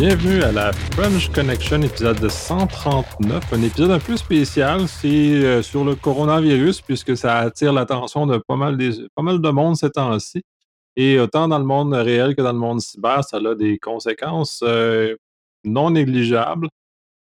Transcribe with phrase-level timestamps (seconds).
[0.00, 3.52] bienvenue à la French Connection, épisode 139.
[3.52, 8.38] Un épisode un peu spécial, c'est euh, sur le coronavirus, puisque ça attire l'attention de
[8.38, 10.42] pas mal, de monde ces temps-ci.
[10.96, 14.62] Et autant dans le monde réel que dans le monde cyber, ça a des conséquences
[14.62, 15.16] euh,
[15.64, 16.70] non négligeables.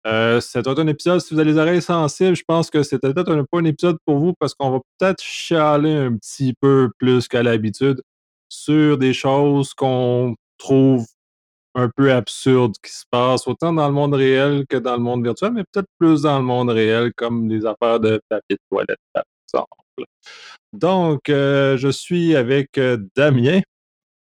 [0.07, 3.33] Euh, c'est un épisode, si vous avez les oreilles sensibles, je pense que c'était peut-être
[3.33, 7.29] un, pas un épisode pour vous parce qu'on va peut-être chialer un petit peu plus
[7.29, 8.01] qu'à l'habitude
[8.49, 11.05] sur des choses qu'on trouve
[11.75, 15.25] un peu absurdes qui se passent autant dans le monde réel que dans le monde
[15.25, 18.99] virtuel, mais peut-être plus dans le monde réel, comme des affaires de papier de toilette,
[19.13, 20.11] par exemple.
[20.73, 23.61] Donc, euh, je suis avec euh, Damien.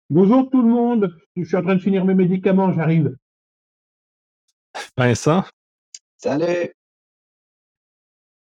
[0.10, 3.16] Bonjour tout le monde, je suis en train de finir mes médicaments, j'arrive.
[4.98, 5.44] Vincent.
[6.18, 6.74] Salut.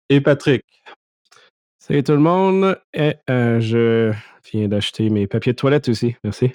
[0.09, 0.65] Et Patrick.
[1.78, 2.78] Salut tout le monde.
[2.92, 4.12] Et, euh, je
[4.50, 6.17] viens d'acheter mes papiers de toilette aussi.
[6.25, 6.53] Merci.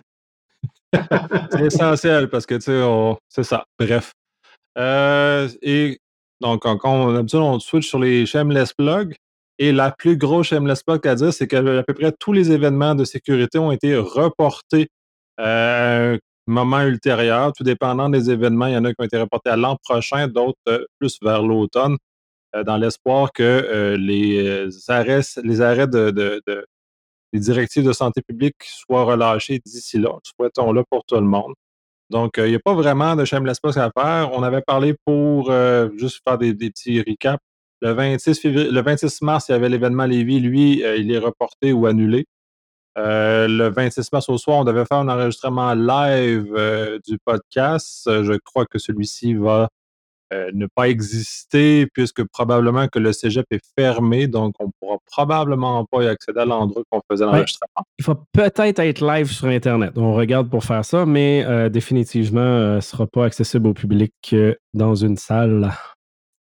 [1.52, 3.66] C'est essentiel parce que, tu sais, c'est ça.
[3.80, 4.14] Bref.
[4.78, 6.00] Euh, et
[6.42, 9.16] donc, on, on switch sur les shameless plugs.
[9.60, 12.96] Et la plus grosse shameless plug à dire, c'est qu'à peu près tous les événements
[12.96, 14.88] de sécurité ont été reportés
[15.40, 18.66] euh, moment ultérieur, tout dépendant des événements.
[18.66, 21.44] Il y en a qui ont été reportés à l'an prochain, d'autres euh, plus vers
[21.44, 21.98] l'automne,
[22.66, 26.12] dans l'espoir que les arrêts, les arrêts de,
[27.34, 30.12] des directives de santé publique soient relâchés d'ici là.
[30.24, 31.54] Souhaitons-le pour tout le monde.
[32.10, 34.32] Donc, il n'y a pas vraiment de shameless plug à faire.
[34.34, 35.52] On avait parlé pour
[35.98, 37.42] juste faire des, petits recaps.
[37.82, 40.40] Le 26, le 26 mars, il y avait l'événement Lévis.
[40.40, 42.28] Lui, il est reporté ou annulé.
[42.98, 48.08] Euh, le 26 mars au soir, on devait faire un enregistrement live euh, du podcast.
[48.08, 49.70] Euh, je crois que celui-ci va
[50.54, 55.86] ne pas exister puisque probablement que le cégep est fermé, donc on ne pourra probablement
[55.86, 57.86] pas y accéder à l'endroit qu'on faisait l'enregistrement.
[57.98, 59.94] il faut peut-être être live sur Internet.
[59.98, 64.36] On regarde pour faire ça, mais définitivement, ce ne sera pas accessible au public
[64.74, 65.72] dans une salle.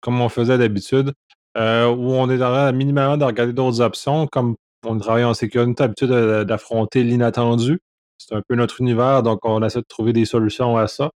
[0.02, 1.14] Comme on faisait d'habitude,
[1.56, 4.56] où on est à minimum de regarder d'autres options, comme
[4.86, 7.80] on travaille en sécurité, l'habitude d'affronter l'inattendu.
[8.18, 11.12] C'est un peu notre univers, donc on essaie de trouver des solutions à ça.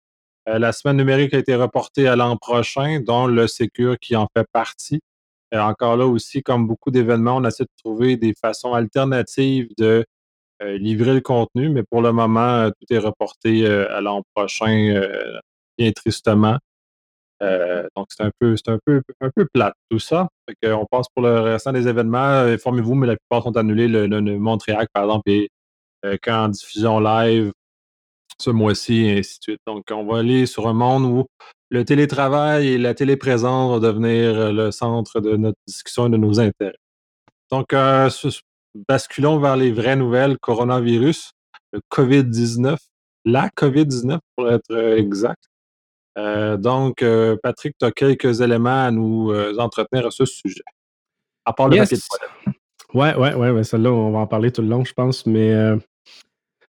[0.49, 4.29] Euh, la semaine numérique a été reportée à l'an prochain, dont le Secure qui en
[4.37, 5.01] fait partie.
[5.53, 10.05] Et encore là aussi, comme beaucoup d'événements, on essaie de trouver des façons alternatives de
[10.63, 15.03] euh, livrer le contenu, mais pour le moment, euh, tout est reporté à l'an prochain,
[15.79, 16.59] bien tristement.
[17.43, 20.29] Euh, donc, c'est un peu, c'est un peu, un peu plate tout ça.
[20.65, 22.19] on passe pour le restant des événements.
[22.19, 23.89] Euh, informez-vous, mais la plupart sont annulés.
[23.89, 24.07] Le,
[24.39, 25.49] Montréal, par exemple, est
[26.05, 27.53] euh, qu'en diffusion live
[28.39, 29.61] ce mois-ci, et ainsi de suite.
[29.67, 31.27] Donc, on va aller sur un monde où
[31.71, 36.41] le télétravail et la téléprésence vont devenir le centre de notre discussion et de nos
[36.41, 36.77] intérêts.
[37.51, 37.75] Donc,
[38.89, 40.39] basculons vers les vraies nouvelles.
[40.39, 41.33] Coronavirus,
[41.73, 42.77] le COVID-19,
[43.25, 45.43] la COVID-19 pour être exact.
[46.17, 50.63] Euh, donc, euh, Patrick, tu as quelques éléments à nous euh, entretenir à ce sujet.
[51.45, 52.53] À part le papier de
[52.97, 55.27] Ouais, ouais, ouais, ouais celle-là, on va en parler tout le long, je pense.
[55.27, 55.53] Mais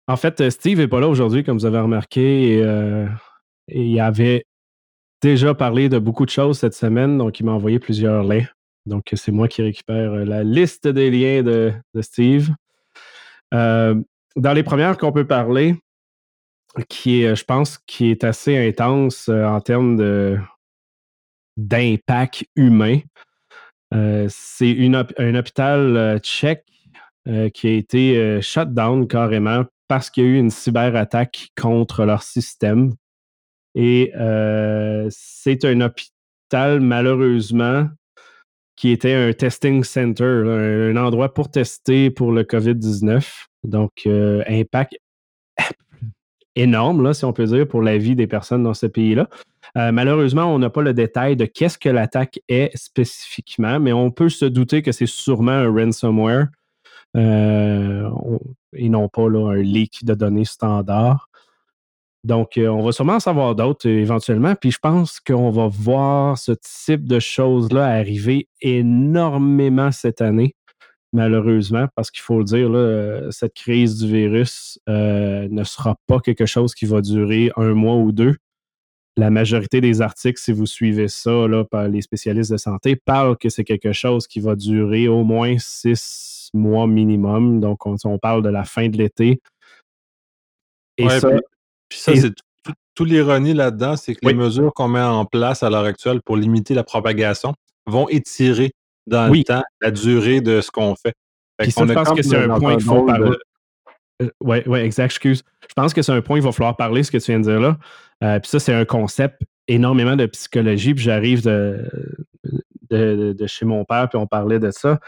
[0.08, 2.58] en fait, Steve n'est pas là aujourd'hui, comme vous avez remarqué.
[2.58, 3.06] Et,
[3.68, 4.44] il avait
[5.22, 8.46] déjà parlé de beaucoup de choses cette semaine, donc il m'a envoyé plusieurs liens.
[8.86, 12.50] Donc, c'est moi qui récupère la liste des liens de, Steve.
[13.52, 14.04] dans
[14.36, 15.76] les premières qu'on peut parler,
[16.88, 19.96] qui est, je pense, qui est assez intense euh, en termes
[21.56, 23.00] d'impact humain.
[23.94, 24.76] Euh, c'est
[25.18, 26.64] un hôpital euh, tchèque
[27.54, 32.22] qui a été shut down carrément parce qu'il y a eu une cyberattaque contre leur
[32.22, 32.94] système.
[33.74, 34.10] Et
[35.10, 37.90] c'est un hôpital, malheureusement,
[38.74, 43.22] qui était un testing center, un, endroit pour tester pour le COVID-19.
[43.64, 44.96] Donc, impact
[46.56, 49.28] énorme, là, si on peut dire, pour la vie des personnes dans ce pays-là.
[49.76, 54.10] Euh, malheureusement, on n'a pas le détail de qu'est-ce que l'attaque est spécifiquement, mais on
[54.10, 56.61] peut se douter que c'est sûrement un ransomware euh,
[57.14, 61.28] et non pas un leak de données standard.
[62.24, 64.54] Donc, euh, on va sûrement en savoir d'autres éventuellement.
[64.54, 70.54] Puis je pense qu'on va voir ce type de choses-là arriver énormément cette année
[71.12, 76.46] malheureusement, parce qu'il faut le dire, cette crise du virus euh, ne sera pas quelque
[76.46, 78.36] chose qui va durer un mois ou deux.
[79.16, 83.50] La majorité des articles, si vous suivez ça par les spécialistes de santé, parlent que
[83.50, 87.60] c'est quelque chose qui va durer au moins six mois minimum.
[87.60, 89.40] Donc, on, parle de la fin de l'été.
[90.98, 91.30] Et ça,
[91.90, 92.32] c'est
[92.94, 96.36] tout, l'ironie là-dedans, c'est que les mesures qu'on met en place à l'heure actuelle pour
[96.36, 97.54] limiter la propagation
[97.86, 98.72] vont étirer
[99.06, 101.14] dans le temps, la durée de ce qu'on fait.
[101.58, 103.30] je pense que c'est un point qu'il faut parler.
[104.40, 105.42] Oui, euh, ouais, exact, excuse.
[105.68, 107.44] Je pense que c'est un point qu'il va falloir parler, ce que tu viens de
[107.44, 108.38] dire là.
[108.38, 110.94] puis ça, c'est un concept énormément de psychologie.
[110.94, 111.88] Puis j'arrive de,
[112.90, 115.00] de, chez mon père, puis on parlait de ça.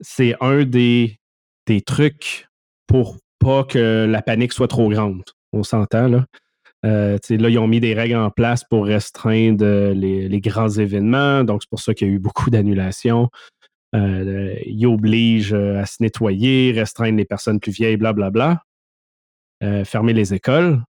[0.00, 1.18] C'est un des,
[1.66, 2.48] des trucs
[2.86, 5.22] pour pas que la panique soit trop grande.
[5.52, 6.26] On s'entend, là.
[6.86, 11.44] Euh, là, ils ont mis des règles en place pour restreindre les, grands événements.
[11.44, 13.28] Donc, c'est pour ça qu'il y a eu beaucoup d'annulations.
[13.94, 18.62] Euh, ils obligent à se nettoyer, restreindre les personnes plus vieilles, blablabla.
[19.62, 20.82] Euh, fermer les écoles.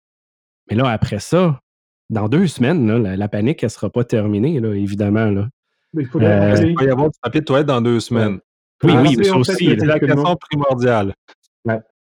[0.70, 1.60] Mais là, après ça,
[2.08, 5.26] dans deux semaines, la, panique, elle ne sera pas terminée, là, évidemment.
[5.26, 5.48] Là.
[5.92, 8.40] Mais il, faut euh, il va y avoir du papier de toilette dans deux semaines.
[8.84, 9.76] Oui, oui, mais ça aussi.
[9.78, 11.14] C'est la question primordiale.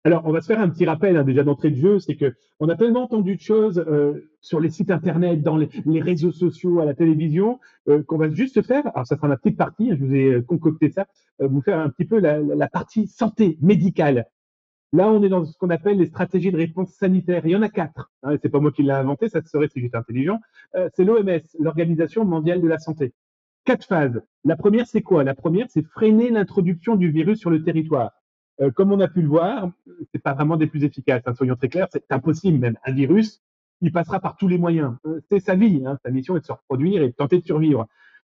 [0.04, 2.34] Alors, on va se faire un petit rappel hein, déjà d'entrée de jeu, c'est que
[2.60, 5.70] on a tellement entendu de choses euh, sur les sites internet, dans les,
[6.02, 8.84] réseaux sociaux, à la télévision, euh, qu'on va juste faire.
[8.96, 9.92] Alors, ça sera ma petite partie.
[9.92, 11.06] Hein, je vous ai concocté ça.
[11.40, 14.26] vous faire un petit peu la, partie santé médicale.
[14.92, 17.46] Là, on est dans ce qu'on appelle les stratégies de réponse sanitaire.
[17.46, 18.12] Il y en a quatre.
[18.24, 20.40] Hein, c'est pas moi qui l'ai inventé, ça serait si j'étais intelligent.
[20.96, 23.14] c'est l'OMS, l'Organisation mondiale de la santé
[23.66, 24.22] quatre phases.
[24.44, 25.24] La première, c'est quoi?
[25.24, 28.12] La première, c'est freiner l'introduction du virus sur le territoire.
[28.62, 29.72] Euh, comme on a pu le voir,
[30.12, 31.24] c'est pas vraiment des plus efficaces.
[31.26, 32.78] Hein, soyons très clairs, c'est impossible même.
[32.86, 33.42] Un virus,
[33.82, 34.96] il passera par tous les moyens.
[35.06, 37.46] Euh, c'est sa vie, hein, sa mission est de se reproduire et de tenter de
[37.46, 37.88] survivre.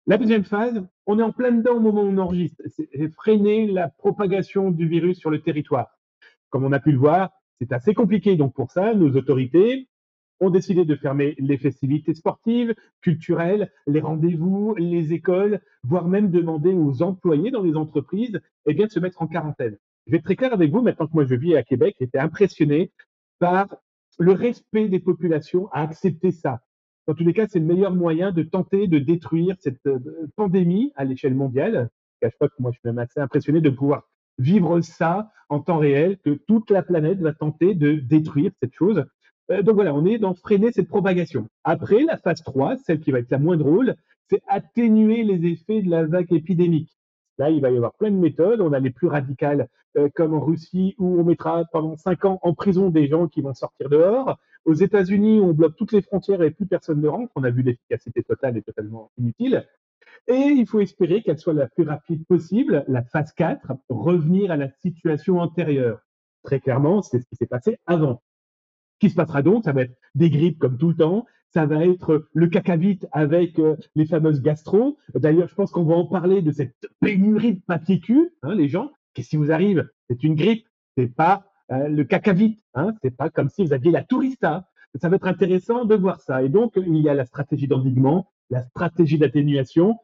[0.08, 2.62] La deuxième phase, on est en plein dedans au moment où on enregistre.
[2.69, 5.99] C'est freiner la propagation du virus sur le territoire.
[6.50, 7.31] Comme on a pu le voir,
[7.61, 8.37] c'est assez compliqué.
[8.37, 9.88] Donc pour ça, nos autorités,
[10.41, 16.73] ont décidé de fermer les festivités sportives, culturelles, les rendez-vous, les écoles, voire même demander
[16.73, 19.77] aux employés dans les entreprises eh bien, de se mettre en quarantaine.
[20.06, 22.19] Je vais être très clair avec vous, maintenant que moi je vis à Québec, j'étais
[22.19, 22.93] impressionné
[23.38, 23.67] par
[24.19, 26.61] le respect des populations à accepter ça.
[27.06, 29.99] Dans tous les cas, c'est le meilleur moyen de tenter de détruire cette euh,
[30.35, 31.88] pandémie à l'échelle mondiale.
[32.15, 35.61] Je cache pas que moi je suis même assez impressionné de pouvoir vivre ça en
[35.61, 39.05] temps réel, que toute la planète va tenter de détruire cette chose.
[39.50, 41.48] Euh, donc voilà, on est dans freiner cette propagation.
[41.64, 43.94] Après, la phase 3, celle qui va être la moins drôle,
[44.28, 46.96] c'est atténuer les effets de la vague épidémique.
[47.38, 48.60] Là, il va y avoir plein de méthodes.
[48.60, 52.38] On a les plus radicales, euh, comme en Russie, où on mettra pendant 5 ans
[52.43, 54.38] en prison des gens qui vont sortir dehors.
[54.64, 57.31] Aux États-Unis, on bloque toutes les frontières et plus personne ne rentre.
[57.37, 59.66] On a vu l'efficacité totale est totalement inutile.
[60.28, 64.56] Et il faut espérer qu'elle soit la plus rapide possible, la phase 4, revenir à
[64.56, 66.00] la situation antérieure.
[66.42, 68.22] Très clairement, c'est ce qui s'est passé avant.
[68.98, 71.26] Qui se passera donc, ça va être des grippes comme tout le temps,
[71.56, 74.98] ça va être le cacavite avec euh, les fameuses gastro.
[75.14, 78.69] D'ailleurs, je pense qu'on va en parler de cette pénurie de papier cul, hein, les
[78.69, 78.90] gens.
[79.14, 79.88] Qu'est-ce qui vous arrive?
[80.10, 80.66] C'est une grippe,
[80.98, 84.69] c'est pas euh, le cacavite, hein, c'est pas comme si vous aviez la tourista.
[85.00, 86.42] Ça va être intéressant de voir ça.
[86.42, 89.96] Et donc, il y a la stratégie d'endiguement, la stratégie d'atténuation.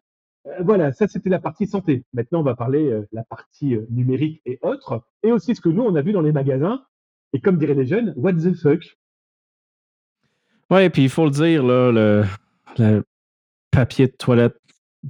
[0.46, 2.04] Euh, voilà, ça c'était la partie santé.
[2.14, 5.94] Maintenant, on va parler la partie numérique et autres, et aussi ce que nous on
[5.96, 6.82] a vu dans les magasins,
[7.32, 8.96] et comme diraient les jeunes, what the fuck?
[10.70, 12.24] Ouais, puis il faut le dire, là,
[12.78, 13.04] le,
[13.70, 14.56] papier de toilette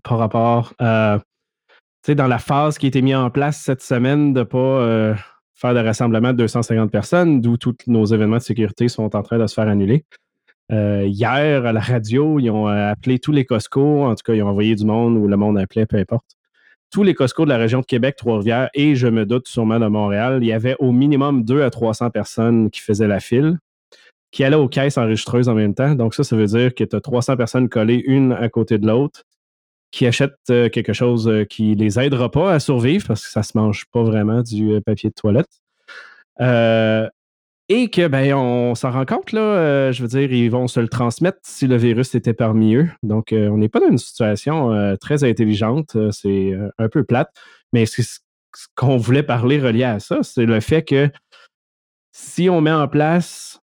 [0.02, 1.20] par rapport à.
[1.68, 4.44] Tu sais, dans la phase qui a été mise en place cette semaine de ne
[4.44, 5.14] pas euh,
[5.54, 9.38] faire de rassemblement de 250 personnes, d'où tous nos événements de sécurité sont en train
[9.38, 10.04] de se faire annuler.
[10.72, 14.42] Euh, hier, à la radio, ils ont appelé tous les Costco, en tout cas, ils
[14.42, 16.36] ont envoyé du monde ou le monde appelait, peu importe
[16.92, 19.86] tous les Costco de la région de Québec, Trois-Rivières et je me doute sûrement de
[19.86, 23.58] Montréal, il y avait au minimum 2 à 300 personnes qui faisaient la file,
[24.30, 25.94] qui allaient aux caisses enregistreuses en même temps.
[25.94, 28.86] Donc ça, ça veut dire que tu as 300 personnes collées une à côté de
[28.86, 29.24] l'autre
[29.90, 33.42] qui achètent euh, quelque chose euh, qui les aidera pas à survivre parce que ça
[33.42, 35.48] se mange pas vraiment du euh, papier de toilette.
[37.74, 40.78] Et que, ben, on s'en rend compte, là, euh, je veux dire, ils vont se
[40.78, 42.90] le transmettre si le virus était parmi eux.
[43.02, 47.34] Donc, euh, on n'est pas dans une situation euh, très intelligente, c'est un peu plate,
[47.72, 48.18] mais ce
[48.74, 51.08] qu'on voulait parler relié à ça, c'est le fait que
[52.14, 53.62] si on met en place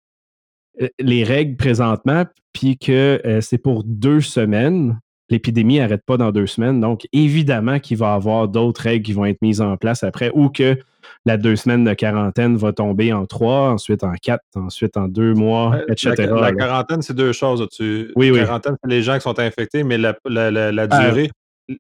[0.99, 2.25] les règles présentement,
[2.55, 4.99] puis que c'est pour deux semaines,
[5.31, 6.81] l'épidémie n'arrête pas dans deux semaines.
[6.81, 10.31] Donc, évidemment qu'il va y avoir d'autres règles qui vont être mises en place après
[10.35, 10.77] ou que
[11.25, 15.35] la deux semaines de quarantaine va tomber en trois, ensuite en quatre, ensuite en deux
[15.35, 16.15] mois, etc.
[16.19, 17.67] La, quarantaine, c'est deux choses.
[17.73, 21.09] Tu, oui, la quarantaine, c'est les gens qui sont infectés, mais la, ah.
[21.09, 21.31] durée,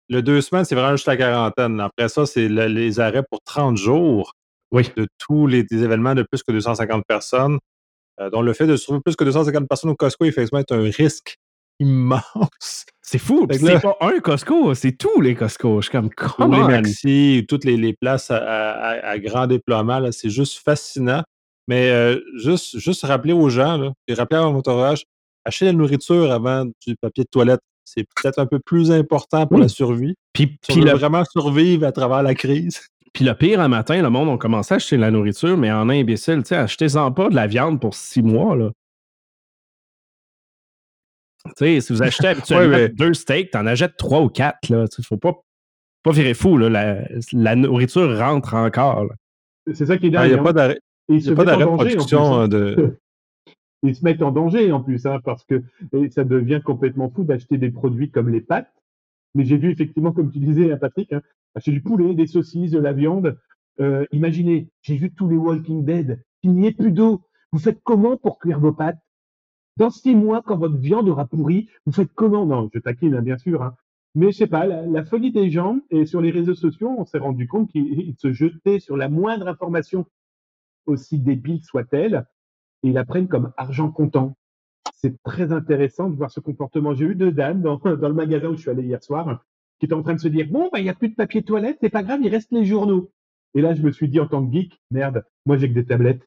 [0.08, 1.80] le deux semaines, c'est vraiment juste la quarantaine.
[1.80, 4.32] Après ça, c'est les arrêts pour 30 jours
[4.72, 7.58] de tous les, événements de plus que 250 personnes.
[8.20, 10.82] Euh, donc, le fait de trouver plus que 250 personnes au Costco, effectivement, est un
[10.82, 11.38] risque
[11.78, 12.87] immense.
[13.02, 13.47] C'est fou.
[13.50, 15.80] C'est pas un Costco, c'est tous les Costco.
[15.80, 21.23] Je suis comme, Tous les Maxi, toutes les, places à, grand déploiement, c'est juste fascinant.
[21.68, 25.04] Mais euh, juste, juste rappeler aux gens, et rappeler à mon entourage,
[25.44, 27.61] acheter la nourriture avant du papier de toilette.
[27.85, 30.14] C'est peut-être un peu plus important pour la survie.
[30.32, 32.80] Puis, si vraiment survivre à travers la crise.
[33.14, 35.73] Puis le pire, un matin, le monde a commencé à acheter de la nourriture, mais
[35.73, 38.54] en imbécile, achetez-en pas de la viande pour six mois.
[38.54, 38.70] Là.
[41.56, 44.58] Sais, si vous achetez habituellement deux steaks, t'en achètes trois ou quatre.
[44.68, 45.34] Il ne faut pas,
[46.02, 46.56] pas virer fou.
[46.56, 47.04] Là.
[47.32, 49.06] La, nourriture rentre encore.
[49.72, 50.30] C'est ça qui est dingue.
[50.30, 50.78] Il n'y a pas d'arrêt
[51.08, 52.48] de production hein.
[52.48, 52.98] de.
[53.84, 55.62] Ils se mettent en danger en plus, hein, parce que
[56.10, 58.72] ça devient complètement fou d'acheter des produits comme les pâtes.
[59.36, 61.14] Mais j'ai vu effectivement, comme tu disais, hein, Patrick,
[61.54, 63.38] acheter du poulet, des saucisses, de la viande.
[63.80, 67.22] Euh, imaginez, j'ai vu tous les Walking Dead, il n'y ait plus d'eau.
[67.52, 68.98] Vous faites comment pour cuire vos pâtes?
[69.78, 72.44] Dans six mois, quand votre viande aura pourri, vous faites comment?
[72.44, 73.62] Non, je taquine, hein, bien sûr.
[73.62, 73.76] Hein.
[74.16, 77.18] Mais je sais pas, la, folie des gens, et sur les réseaux sociaux, on s'est
[77.18, 80.04] rendu compte qu'ils se jetaient sur la moindre information,
[80.87, 82.26] aussi débile soit-elle,
[82.82, 84.37] et ils la prennent comme argent comptant.
[84.94, 86.92] C'est très intéressant de voir ce comportement.
[86.94, 89.44] J'ai eu deux dames dans, le magasin où je suis allé hier soir
[89.78, 91.44] qui étaient en train de se dire Bon, bah, il n'y a plus de papier
[91.44, 93.12] toilette, c'est pas grave, il reste les journaux.
[93.54, 95.87] Et là, je me suis dit en tant que geek Merde, moi j'ai que des
[95.87, 96.26] tablettes.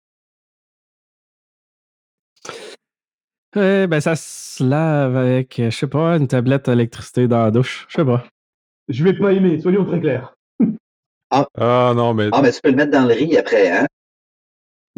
[3.56, 7.86] Ben, ça se lave avec, je sais pas, une tablette d'électricité dans la douche.
[7.90, 8.26] Je sais pas.
[8.88, 10.36] Je vais pas aimer, soyons très clairs.
[11.30, 11.48] Ah.
[11.58, 12.30] ah, non, mais.
[12.34, 13.86] Ah, mais tu peux le mettre dans le riz après, hein?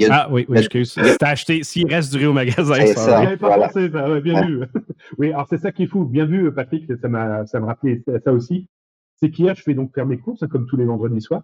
[0.09, 0.93] Ah oui, oui, excuse.
[0.93, 2.95] Si acheté, s'il reste du riz au magasin, ça.
[2.95, 3.23] ça.
[3.23, 4.63] J'avais pas pensé ça, bien vu.
[5.19, 6.05] oui, alors c'est ça qui est fou.
[6.05, 8.67] Bien vu, Patrick, ça m'a, ça me rappelait ça aussi.
[9.17, 11.43] C'est qu'hier, je fais donc faire mes courses, hein, comme tous les vendredis soirs.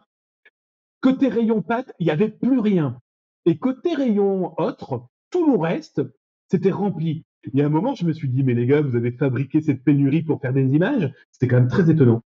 [1.01, 2.98] Côté rayon pâtes, il n'y avait plus rien.
[3.46, 6.01] Et côté rayon autre, tout le reste,
[6.50, 7.24] c'était rempli.
[7.53, 9.62] Il y a un moment, je me suis dit, mais les gars, vous avez fabriqué
[9.62, 11.12] cette pénurie pour faire des images?
[11.32, 12.22] C'était quand même très étonnant.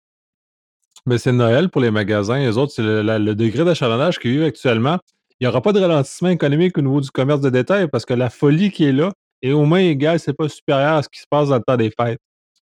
[1.05, 2.39] Mais c'est Noël pour les magasins.
[2.39, 4.99] Les autres, c'est le, degré d'achalandage qu'il y a eu actuellement.
[5.39, 8.13] Il n'y aura pas de ralentissement économique au niveau du commerce de détail parce que
[8.13, 9.11] la folie qui est là
[9.41, 11.77] est au moins égale, c'est pas supérieur à ce qui se passe dans le temps
[11.77, 12.19] des fêtes.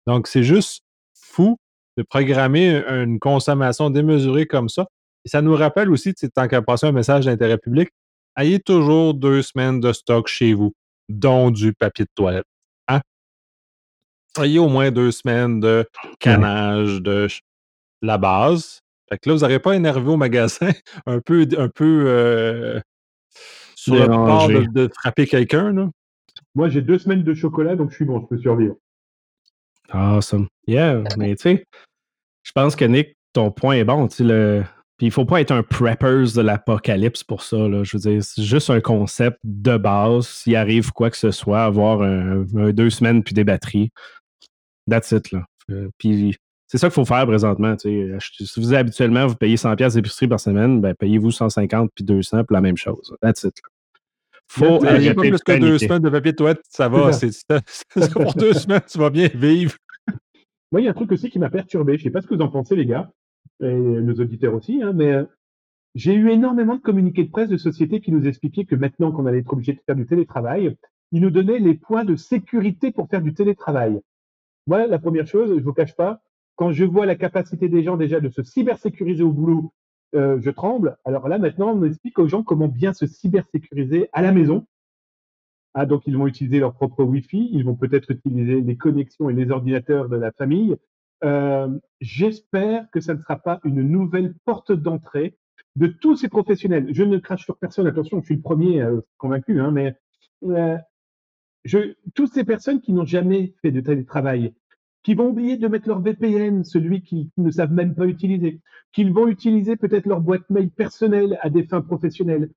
[0.06, 0.84] Donc, c'est juste
[1.14, 1.58] fou
[1.98, 4.86] de programmer une consommation démesurée comme ça.
[5.24, 7.90] Et ça nous rappelle aussi, tant qu'à passer un message d'intérêt public,
[8.38, 10.74] ayez toujours deux semaines de stock chez vous,
[11.10, 12.46] dont du papier de toilette.
[12.88, 13.02] Hein?
[14.38, 15.88] Ayez au moins deux semaines de
[16.20, 17.28] canage, de
[18.02, 18.82] la base.
[19.10, 20.70] Fait que là, vous n'aurez pas énervé au magasin,
[21.06, 22.80] un peu, un peu euh,
[23.76, 25.92] sur le bord de, frapper quelqu'un.
[26.56, 28.76] Moi, j'ai deux semaines de chocolat, donc je suis bon, je peux survivre.
[29.92, 30.48] Awesome.
[30.68, 31.66] Yeah, mais tu sais,
[32.44, 34.08] je pense que Nick, ton point est bon.
[34.20, 34.64] Le,
[34.98, 37.58] puis il faut pas être un preppers de l'apocalypse pour ça.
[37.58, 37.84] Là.
[37.84, 40.28] Je veux dire, c'est juste un concept de base.
[40.28, 43.92] S'il arrive quoi que ce soit, avoir un, deux semaines puis des batteries.
[44.90, 45.32] That's it.
[45.32, 45.46] Là.
[45.70, 46.38] Euh, puis
[46.68, 47.76] c'est ça qu'il faut faire présentement.
[47.78, 48.10] Si
[48.58, 52.62] vous habituellement, vous payez 100$ d'épicerie par semaine, ben, payez-vous 150 puis 200 pour la
[52.62, 53.14] même chose.
[53.22, 53.60] That's it.
[54.48, 57.12] Faut pas plus que deux semaines de papier de toilette, ça va.
[57.14, 59.76] C'est pour deux semaines, tu vas bien vivre.
[60.72, 61.98] Moi, il y a un truc aussi qui m'a perturbé.
[61.98, 63.10] Je ne sais pas ce que vous en pensez, les gars
[63.62, 65.26] et nos auditeurs aussi, hein, mais euh,
[65.96, 69.26] j'ai eu énormément de communiqués de presse de sociétés qui nous expliquaient que maintenant qu'on
[69.26, 70.76] allait être obligé de faire du télétravail,
[71.12, 74.02] ils nous donnaient les points de sécurité pour faire du télétravail.
[74.68, 76.22] Moi, la première chose, je ne vous cache pas,
[76.56, 79.74] quand je vois la capacité des gens déjà de se cybersécuriser au boulot,
[80.16, 80.98] euh, je tremble.
[81.06, 84.66] Alors là, maintenant, on explique aux gens comment bien se cybersécuriser à la maison.
[85.74, 89.34] Ah, donc, ils vont utiliser leur propre Wi-Fi, ils vont peut-être utiliser les connexions et
[89.34, 90.78] les ordinateurs de la famille,
[91.24, 91.70] euh,
[92.02, 95.38] j'espère que ça ne sera pas une nouvelle porte d'entrée
[95.76, 96.88] de tous ces professionnels.
[96.92, 99.96] Je ne crache sur personne, attention, je suis le premier euh, convaincu, hein, mais
[100.44, 100.78] euh,
[102.14, 104.54] toutes ces personnes qui n'ont jamais fait de télétravail,
[105.04, 108.62] qui vont oublier de mettre leur VPN, celui qu'ils ne savent même pas utiliser,
[108.94, 112.50] qu'ils vont utiliser peut-être leur boîte mail personnelle à des fins professionnelles,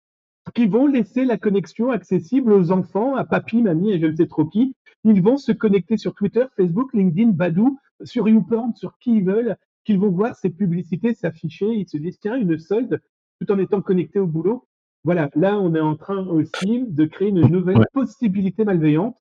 [0.55, 4.27] qui vont laisser la connexion accessible aux enfants, à papy, mamie et je ne sais
[4.27, 4.75] trop qui.
[5.05, 9.57] Ils vont se connecter sur Twitter, Facebook, LinkedIn, Badou, sur YouPorn, sur qui ils veulent,
[9.85, 11.67] qu'ils vont voir ces publicités s'afficher.
[11.67, 13.01] Ils se disent, tiens, une solde,
[13.41, 14.67] tout en étant connectés au boulot.
[15.05, 19.17] Voilà, là, on est en train aussi de créer une nouvelle possibilité malveillante.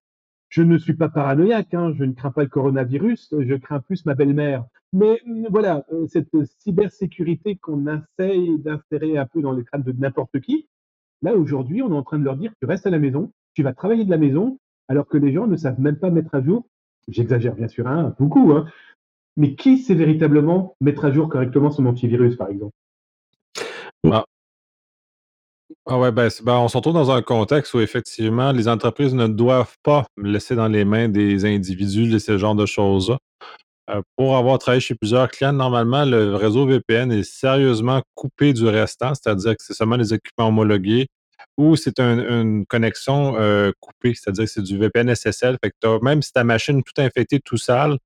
[0.49, 4.05] Je ne suis pas paranoïaque, hein, je ne crains pas le coronavirus, je crains plus
[4.05, 4.65] ma belle-mère.
[4.93, 9.91] Mais mm, voilà, euh, cette cybersécurité qu'on essaye d'insérer un peu dans les crânes de
[9.91, 10.67] n'importe qui,
[11.21, 13.63] là, aujourd'hui, on est en train de leur dire, tu restes à la maison, tu
[13.63, 16.41] vas travailler de la maison, alors que les gens ne savent même pas mettre à
[16.41, 16.67] jour
[17.07, 18.65] J'exagère bien sûr, hein, beaucoup, hein.
[19.37, 22.73] mais qui sait véritablement mettre à jour correctement son antivirus, par exemple?
[24.11, 24.25] Ah.
[25.85, 29.27] ah ouais, ben, ben, on se retrouve dans un contexte où effectivement, les entreprises ne
[29.27, 33.17] doivent pas laisser dans les mains des individus ce genre de choses-là.
[33.89, 38.67] Euh, pour avoir travaillé chez plusieurs clients, normalement, le réseau VPN est sérieusement coupé du
[38.67, 41.07] restant, c'est-à-dire que c'est seulement les équipements homologués
[41.57, 45.57] ou c'est une connexion euh, coupée, c'est-à-dire que c'est du VPN SSL.
[45.63, 47.97] Fait que même si ta machine est tout infectée, tout sale,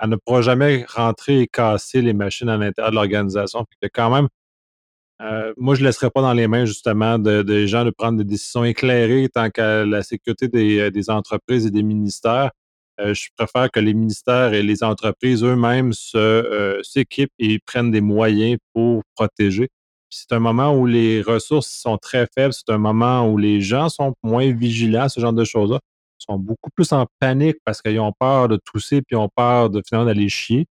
[0.00, 3.66] elle ne pourra jamais rentrer et casser les machines à l'intérieur de l'organisation.
[3.94, 4.28] quand même,
[5.20, 8.24] euh, moi, je ne laisserai pas dans les mains justement des gens de prendre des
[8.24, 12.50] décisions éclairées tant qu'à la sécurité des, euh, entreprises et des ministères.
[13.00, 15.92] Je préfère que les ministères et les entreprises eux-mêmes
[16.82, 19.68] s'équipent et prennent des moyens pour protéger.
[20.10, 23.88] C'est un moment où les ressources sont très faibles, c'est un moment où les gens
[23.88, 25.80] sont moins vigilants ce genre de choses-là,
[26.18, 29.82] sont beaucoup plus en panique parce qu'ils ont peur de tousser puis ont peur de
[29.86, 30.66] finalement d'aller chier.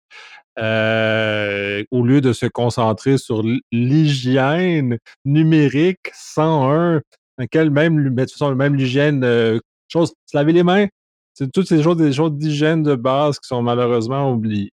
[0.57, 7.01] Euh, au lieu de se concentrer sur l'hygiène numérique 101,
[7.37, 10.87] laquelle même, façon, même l'hygiène, euh, chose, se laver les mains,
[11.33, 14.71] c'est toutes ces choses, des choses d'hygiène de base qui sont malheureusement oubliées.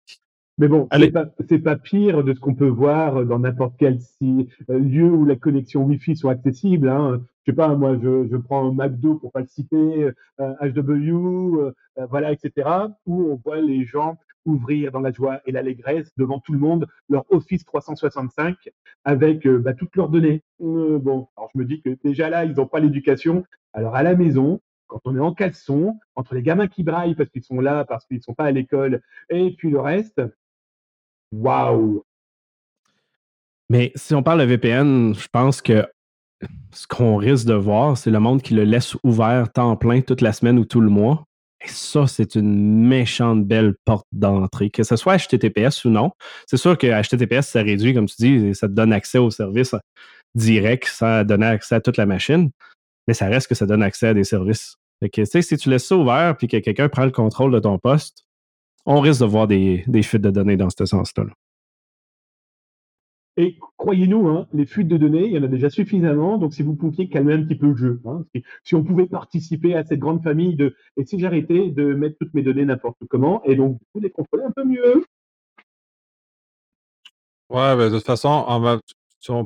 [0.59, 1.27] Mais bon, c'est pas,
[1.65, 5.85] pas, pire de ce qu'on peut voir dans n'importe quel euh, lieu où la connexion
[5.85, 6.89] Wi-Fi soit accessible.
[6.89, 7.23] Hein.
[7.45, 10.11] Je sais pas, moi, je, je prends un McDo pour pas le citer,
[10.41, 11.73] euh, HW, euh,
[12.11, 12.69] voilà, etc.
[13.07, 16.89] Où on voit les gens ouvrir dans la joie et l'allégresse devant tout le monde
[17.09, 18.57] leur Office 365
[19.05, 20.43] avec bah, toutes leurs données.
[20.59, 23.45] bon, alors je me dis que déjà là, ils n'ont pas l'éducation.
[23.75, 27.31] Alors à la maison, quand on est en caleçon, entre les gamins qui braillent parce
[27.31, 30.23] qu'ils sont là, parce qu'ils ne sont pas à l'école, et puis le reste,
[31.33, 32.03] Waouh!
[33.71, 35.87] Mais si on parle de VPN, je pense que
[36.73, 40.21] ce qu'on risque de voir, c'est le monde qui le laisse ouvert temps plein toute
[40.21, 41.25] la semaine ou tout le mois.
[41.65, 44.71] Et ça, c'est une méchante belle porte d'entrée.
[44.71, 46.13] Que ce soit HTTPS ou non,
[46.47, 49.75] c'est sûr que HTTPS, ça réduit, comme tu dis, ça te donne accès au service
[50.35, 52.51] direct ça donne accès à toute la machine,
[53.07, 54.77] mais ça reste que ça donne accès à des services.
[55.13, 58.25] que, si tu laisses ça ouvert puis que quelqu'un prend le contrôle de ton poste,
[58.89, 61.27] on risque de voir des, fuites de données dans ce sens-là.
[63.37, 66.39] Et croyez-nous, hein, les fuites de données, il y en a déjà suffisamment.
[66.39, 68.25] Donc, si vous pouviez calmer un petit peu le jeu, hein,
[68.65, 72.33] si, on pouvait participer à cette grande famille de et si j'arrêtais de mettre toutes
[72.33, 75.05] mes données n'importe comment et donc vous les contrôler un peu mieux.
[77.51, 78.45] Ouais, ben, de toute façon,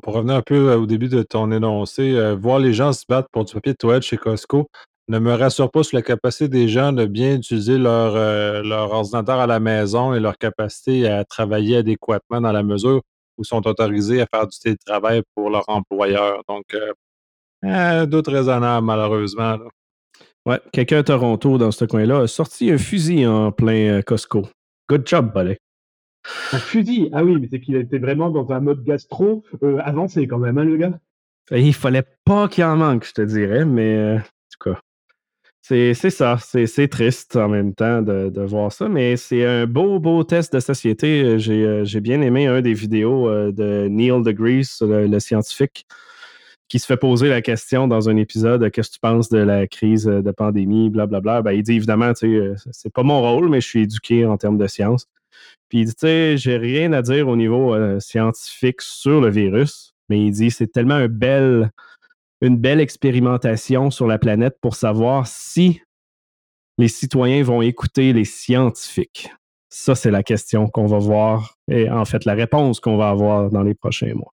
[0.03, 3.05] pour revenir un peu euh, au début de ton énoncé, euh, voir les gens se
[3.09, 4.69] battre pour du papier de toilette chez Costco,
[5.09, 8.93] ne me rassure pas sur la capacité des gens de bien utiliser leur, euh, leur
[8.93, 13.03] ordinateur à la maison et leur capacité à travailler adéquatement dans la mesure
[13.37, 16.43] où ils sont autorisés à faire du télétravail pour leur employeur.
[16.49, 16.93] Donc, euh,
[17.65, 19.59] euh doute raisonnable, malheureusement.
[20.47, 24.49] Ouais, quelqu'un à Toronto, dans ce coin-là, a sorti un fusil en plein euh, Costco.
[24.89, 25.59] Good job, Ballet.
[26.53, 27.11] Un fusil?
[27.13, 29.45] Ah oui, mais c'est qu'il était vraiment dans un mode gastro
[29.81, 30.99] avancé quand même, hein, le gars?
[31.51, 34.19] Il fallait pas qu'il en manque, je te dirais, mais.
[35.65, 40.25] C'est ça, c'est triste en même temps de, voir ça, mais c'est un beau, beau
[40.25, 41.23] test de société.
[41.23, 45.87] Euh, euh, j'ai bien aimé un des vidéos euh, de Neil deGrasse, le, le, scientifique,
[46.69, 49.69] qui se fait poser la question dans un épisode Qu'est-ce que tu penses de la
[49.69, 51.43] crise de pandémie, blablabla.
[51.43, 54.37] Ben, il dit évidemment, tu sais, c'est pas mon rôle, mais je suis éduqué en
[54.37, 55.07] termes de science.
[55.69, 59.95] Puis il dit, tu sais, j'ai rien à dire au niveau scientifique sur le virus,
[60.09, 61.71] mais il dit c'est tellement un bel
[62.43, 65.81] une belle expérimentation sur la planète pour savoir si
[66.77, 69.31] les citoyens vont écouter les scientifiques.
[69.69, 73.49] Ça, c'est la question qu'on va voir et en fait la réponse qu'on va avoir
[73.49, 74.35] dans les prochains mois.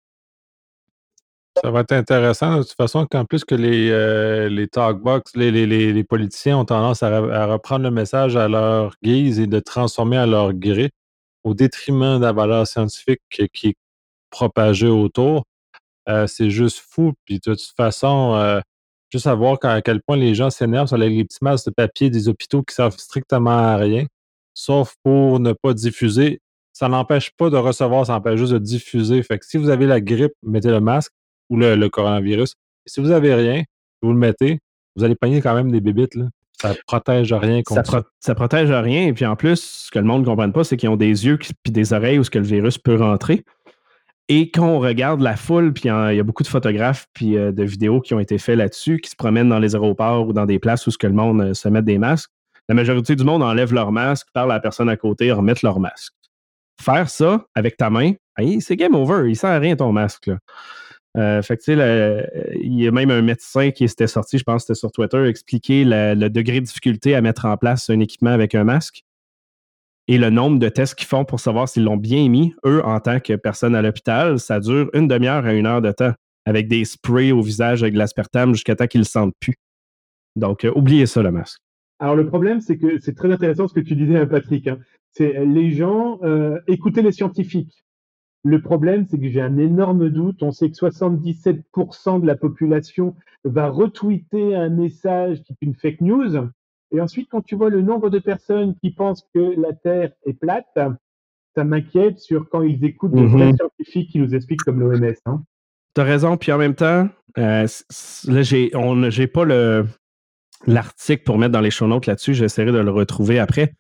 [1.61, 5.51] Ça va être intéressant de toute façon qu'en plus que les, euh, les talkbox, les,
[5.51, 10.25] les, politiciens ont tendance à, reprendre le message à leur guise et de transformer à
[10.25, 10.91] leur gré
[11.43, 13.77] au détriment de la valeur scientifique qui est
[14.29, 15.45] propagée autour.
[16.09, 17.13] Euh, c'est juste fou.
[17.25, 18.59] Puis de toute façon, euh,
[19.11, 22.09] juste à voir à quel point les gens s'énervent sur les petits masques de papier
[22.09, 24.05] des hôpitaux qui servent strictement à rien,
[24.53, 26.41] sauf pour ne pas diffuser.
[26.73, 29.23] Ça n'empêche pas de recevoir, ça empêche juste de diffuser.
[29.23, 31.11] Fait que si vous avez la grippe, mettez le masque
[31.49, 32.55] ou le, coronavirus.
[32.85, 33.63] si vous n'avez rien,
[34.01, 34.59] vous le mettez,
[34.95, 36.15] vous allez pogner quand même des bébites.
[36.15, 36.25] Là.
[36.61, 38.03] Ça protège rien contre ça.
[38.19, 39.07] ça protège rien.
[39.07, 41.25] Et puis en plus, ce que le monde ne comprenne pas, c'est qu'ils ont des
[41.25, 43.43] yeux et des oreilles où ce que le virus peut rentrer.
[44.27, 47.51] Et quand on regarde la foule, puis il y a beaucoup de photographes puis euh,
[47.51, 50.47] de vidéos qui ont été faits là-dessus, qui se promènent dans les aéroports ou dans
[50.47, 52.31] des places où ce que le monde euh, se met des masques,
[52.67, 55.79] la majorité du monde enlève leur masque, parle à la personne à côté, remettre leur
[55.79, 56.13] masque.
[56.81, 58.13] Faire ça avec ta main,
[58.59, 60.31] c'est game over, il sert à rien ton masque.
[61.15, 64.79] Euh, fait il y a même un médecin qui s'était sorti, je pense que c'était
[64.79, 68.63] sur Twitter, expliquer le degré de difficulté à mettre en place un équipement avec un
[68.63, 69.03] masque
[70.07, 72.99] et le nombre de tests qu'ils font pour savoir s'ils l'ont bien mis, eux, en
[72.99, 76.13] tant que personne à l'hôpital, ça dure une demi-heure à une heure de temps,
[76.45, 79.55] avec des sprays au visage avec de jusqu'à temps qu'ils le sentent plus.
[80.35, 81.59] Donc, euh, oubliez ça, le masque.
[81.99, 84.67] Alors, le problème, c'est que c'est très intéressant ce que tu disais, Patrick.
[84.67, 84.79] Hein.
[85.11, 87.83] C'est euh, les gens, euh, écoutez les scientifiques.
[88.43, 90.43] Le problème, c'est que j'ai un énorme doute.
[90.43, 96.01] On sait que 77% de la population va retweeter un message qui est une fake
[96.01, 96.49] news.
[96.91, 100.33] Et ensuite, quand tu vois le nombre de personnes qui pensent que la Terre est
[100.33, 100.65] plate,
[101.55, 103.55] ça m'inquiète sur quand ils écoutent des mhm.
[103.55, 105.13] scientifiques qui nous expliquent comme l'OMS.
[105.25, 105.43] Hein.
[105.95, 107.67] Tu as raison, puis en même temps, euh,
[108.27, 109.85] là, j'ai, pas le.
[110.67, 112.33] l'article pour mettre dans les show notes là-dessus.
[112.33, 113.73] J'essaierai de le retrouver après.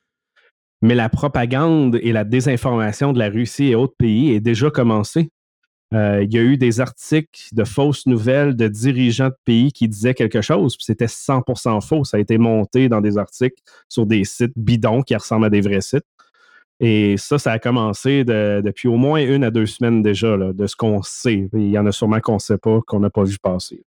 [0.81, 5.29] Mais la propagande et la désinformation de la Russie et autres pays est déjà commencée.
[5.95, 9.87] Euh, il y a eu des articles de fausses nouvelles de dirigeants de pays qui
[9.87, 12.03] disaient quelque chose, puis c'était 100% faux.
[12.03, 15.61] Ça a été monté dans des articles sur des sites bidons qui ressemblent à des
[15.61, 16.05] vrais sites.
[16.81, 20.75] Et ça, ça a commencé depuis au moins une à deux semaines déjà, de ce
[20.75, 21.49] qu'on sait.
[21.53, 23.85] Il y en a sûrement qu'on ne sait pas, qu'on n'a pas vu passer.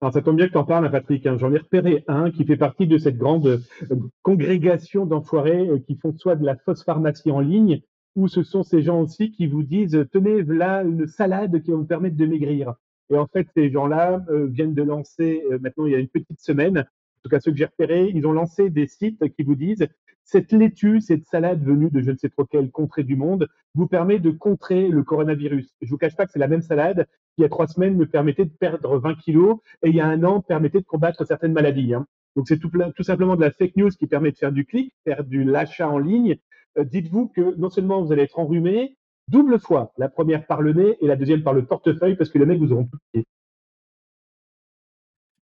[0.00, 1.26] Alors, ça tombe bien que tu en parles, hein, Patrick.
[1.26, 1.36] Hein.
[1.38, 5.96] J'en ai repéré un qui fait partie de cette grande euh, congrégation d'enfoirés euh, qui
[5.96, 7.82] font soit de la fausse pharmacie en ligne,
[8.16, 11.76] ou ce sont ces gens aussi qui vous disent tenez là une salade qui va
[11.76, 12.74] vous permettre de maigrir.
[13.12, 16.40] Et en fait, ces gens-là euh, viennent de lancer maintenant il y a une petite
[16.40, 19.56] semaine, en tout cas ceux que j'ai repérés, ils ont lancé des sites qui vous
[19.56, 19.86] disent
[20.24, 23.88] cette laitue, cette salade venue de je ne sais trop quelle contrée du monde vous
[23.88, 25.74] permet de contrer le coronavirus.
[25.82, 27.06] Je vous cache pas que c'est la même salade
[27.40, 30.06] il y a trois semaines me permettait de perdre 20 kilos et il y a
[30.06, 31.94] un an permettait de combattre certaines maladies.
[31.94, 32.06] Hein.
[32.36, 34.94] Donc c'est tout, tout, simplement de la fake news qui permet de faire du clic,
[35.04, 36.36] faire du l'achat en ligne.
[36.78, 38.96] Euh, dites-vous que non seulement vous allez être enrhumé,
[39.28, 42.38] double fois, la première par le nez et la deuxième par le portefeuille parce que
[42.38, 43.26] les mecs vous auront piqué.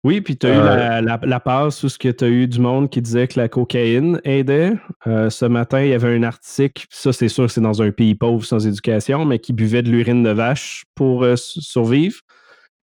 [0.03, 3.01] Oui, puis tu as eu la, la, passe où tu as eu du monde qui
[3.01, 4.73] disait que la cocaïne aidait.
[5.05, 7.91] Euh, ce matin, il y avait un article, ça c'est sûr que c'est dans un
[7.91, 12.21] pays pauvre sans éducation, mais qui buvait de l'urine de vache pour euh, survivre.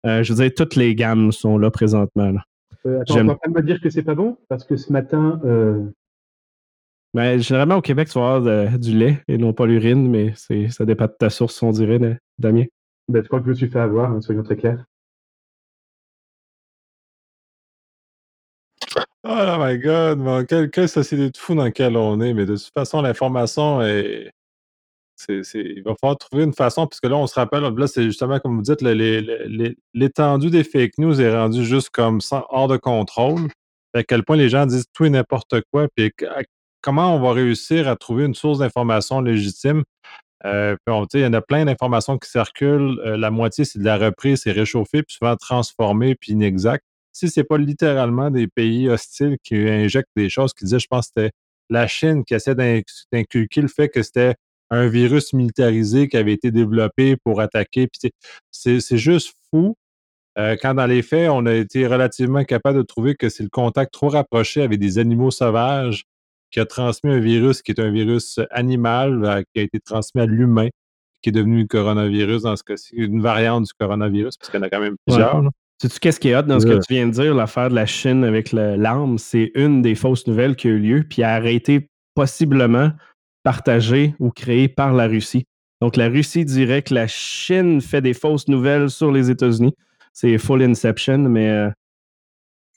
[0.04, 2.30] Euh, je veux dire, toutes les gammes sont là présentement.
[2.30, 3.00] Là.
[3.00, 5.40] attends, on va pas me dire que c'est pas bon, parce que ce matin...
[7.14, 10.34] Ben, généralement, au Québec, tu vas avoir du lait et non pas l'urine, mais
[10.70, 12.64] ça dépend de ta source, on dirait, Damien.
[13.08, 14.84] Ben, je crois que je me suis fait avoir, hein, soyons très clairs.
[19.22, 22.72] Oh my god, mais quelle, société de fou dans laquelle on est, mais de toute
[22.76, 24.32] façon, l'information est.
[25.16, 28.40] c'est, il va falloir trouver une façon, puisque là, on se rappelle, là, c'est justement
[28.40, 28.82] comme vous dites,
[29.94, 33.48] l'étendue des fake news est rendue juste comme ça, hors de contrôle.
[33.94, 36.12] À quel point les gens disent tout et n'importe quoi, puis
[36.84, 39.82] comment on va réussir à trouver une source d'information légitime?
[40.44, 40.76] Euh,
[41.14, 43.00] il y en a plein d'informations qui circulent.
[43.04, 47.30] Euh, la moitié, c'est de la reprise, c'est réchauffé, puis souvent transformé, puis inexact si
[47.30, 51.12] c'est pas littéralement des pays hostiles qui injectent des choses qui disaient, je pense que
[51.16, 51.30] c'était
[51.70, 54.34] la Chine qui essaie d'inculquer le fait que c'était
[54.70, 57.88] un virus militarisé qui avait été développé pour attaquer.
[58.50, 59.76] C'est juste fou.
[60.36, 63.48] Euh, quand dans les faits, on a été relativement capable de trouver que c'est le
[63.48, 66.02] contact trop rapproché avec des animaux sauvages
[66.54, 70.22] qui a transmis un virus qui est un virus animal, euh, qui a été transmis
[70.22, 70.68] à l'humain,
[71.20, 74.62] qui est devenu le coronavirus dans ce cas-ci, une variante du coronavirus, parce qu'il y
[74.62, 75.50] en a quand même plusieurs.
[75.82, 77.86] Sais-tu qu'est-ce qui est hot dans ce que tu viens de dire, l'affaire de la
[77.86, 79.18] Chine avec l'arme?
[79.18, 82.92] C'est une des fausses nouvelles qui a eu lieu, puis a été possiblement
[83.42, 85.46] partagée ou créée par la Russie.
[85.82, 89.74] Donc, la Russie dirait que la Chine fait des fausses nouvelles sur les États-Unis.
[90.12, 91.70] C'est full inception, mais euh,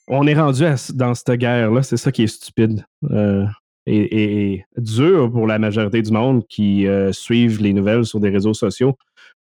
[0.08, 0.63] on est rendu
[0.96, 1.84] dans cette guerre-là.
[1.84, 2.84] C'est ça qui est stupide.
[3.12, 3.46] Euh,
[3.88, 8.54] et, dur pour la majorité du monde qui euh, suivent les nouvelles sur des réseaux
[8.54, 8.95] sociaux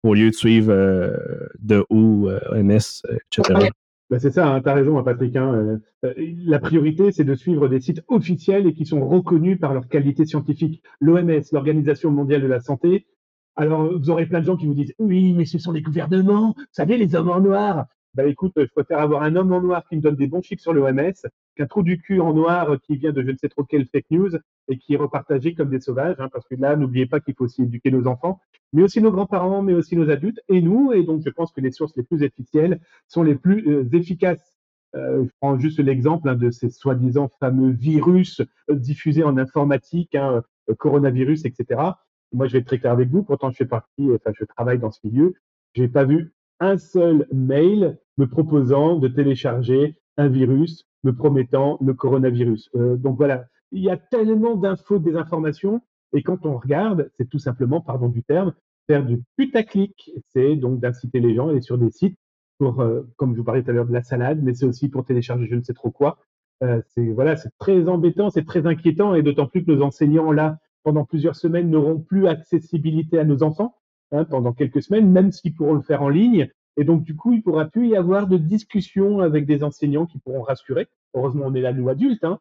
[0.03, 1.17] au lieu de suivre euh,
[1.61, 3.03] de ou MS,
[3.33, 3.71] etc.
[4.11, 5.35] Ben c'est ça, hein, tu as raison, hein, Patrick.
[5.35, 6.15] Hein, euh,
[6.47, 10.27] la priorité, c'est de suivre des sites officiels et qui sont reconnus par leur qualité
[10.27, 10.83] scientifique.
[11.01, 13.07] L'OMS, l'Organisation mondiale de la santé.
[13.57, 16.55] Alors, vous aurez plein de gens qui vous disent Oui, mais ce sont les gouvernements,
[16.57, 17.87] vous savez, les hommes en noir.
[18.15, 20.63] Ben écoute, je préfère avoir un homme en noir qui me donne des bons chiffres
[20.63, 21.13] sur l'OMS
[21.57, 24.11] qu'un trou du cul en noir qui vient de je ne sais trop quelle fake
[24.11, 24.31] news
[24.69, 26.17] et qui est repartagé comme des sauvages.
[26.17, 28.41] parce que là, n'oubliez pas qu'il faut aussi éduquer nos enfants
[28.75, 30.93] mais aussi nos grands-parents, mais aussi nos adultes et nous.
[30.93, 34.59] Et donc, je pense que les sources les plus officielles sont les plus euh, efficaces.
[34.97, 40.17] Euh, je prends juste l'exemple hein, de ces soi-disant fameux virus euh, diffusés en informatique,
[40.17, 40.43] hein,
[40.79, 41.81] coronavirus, etc.
[42.33, 43.23] Moi, je vais être très clair avec vous.
[43.23, 45.35] Pourtant, je fais partie, enfin, je travaille dans ce milieu.
[45.75, 51.93] J'ai pas vu un seul mail me proposant de télécharger un virus me promettant le
[51.93, 52.71] coronavirus.
[52.75, 55.83] donc voilà, il y a tellement d'infos, des informations
[56.15, 58.55] et quand on regarde, c'est tout simplement, pardon du terme,
[58.87, 60.13] faire du putaclic.
[60.29, 62.17] C'est donc d'inciter les gens à aller sur des sites
[62.59, 64.89] pour, euh, comme je vous parlais tout à l'heure, de la salade, mais c'est aussi
[64.89, 66.19] pour télécharger je ne sais trop quoi.
[66.63, 70.31] Euh, c'est voilà, c'est très embêtant, c'est très inquiétant, et d'autant plus que nos enseignants
[70.31, 73.75] là, pendant plusieurs semaines, n'auront plus accessibilité à nos enfants
[74.13, 76.49] hein, pendant quelques semaines, même s'ils pourront le faire en ligne.
[76.77, 80.19] Et donc du coup, il pourra plus y avoir de discussion avec des enseignants qui
[80.19, 80.89] pourront rassurer.
[81.15, 82.41] Heureusement, on est là nous adultes, hein,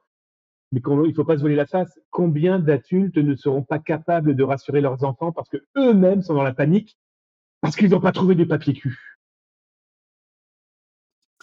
[0.74, 2.00] mais il ne faut pas se voler la face.
[2.10, 6.44] Combien d'adultes ne seront pas capables de rassurer leurs enfants parce que eux-mêmes sont dans
[6.44, 6.98] la panique?
[7.62, 8.98] Parce qu'ils n'ont pas trouvé de papier cul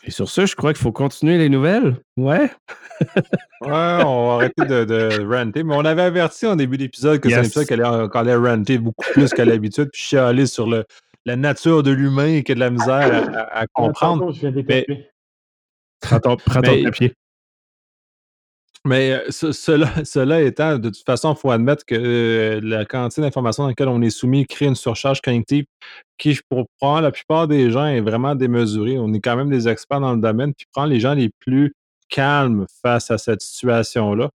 [0.02, 1.96] Et sur ce, je crois qu'il faut continuer les nouvelles.
[2.16, 2.50] Ouais.
[3.60, 5.62] ouais, on va arrêter de, de ranter.
[5.62, 9.06] Mais on avait averti en début d'épisode que c'est un épisode qu'elle allait, ranter beaucoup
[9.12, 10.84] plus qu'à l'habitude, puis chialer sur le,
[11.30, 14.32] la nature de l'humain et qu'il y a de la misère à, comprendre.
[14.32, 14.84] je viens mais,
[16.00, 17.14] prends ton papier.
[18.86, 23.20] Mais euh, cela, cela, étant, de toute façon, il faut admettre que euh, la quantité
[23.20, 25.66] d'informations dans laquelle on est soumis crée une surcharge cognitive
[26.18, 28.98] qui, pour prendre la plupart des gens, est vraiment démesurée.
[28.98, 31.74] On est quand même des experts dans le domaine, puis prendre les gens les plus
[32.08, 34.30] calmes face à cette situation-là.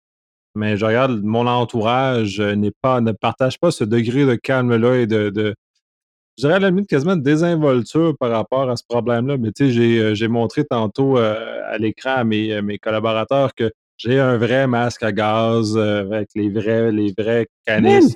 [0.55, 4.97] Mais je regarde, mon entourage euh, n'est pas, ne partage pas ce degré de calme-là
[4.97, 5.55] et de, de,
[6.37, 9.37] je dirais à la limite quasiment de désinvolture par rapport à ce problème-là.
[9.37, 14.37] Mais tu sais, j'ai montré tantôt à l'écran à mes, mes collaborateurs que j'ai un
[14.37, 17.47] vrai masque à gaz euh, avec les vrais, les vrais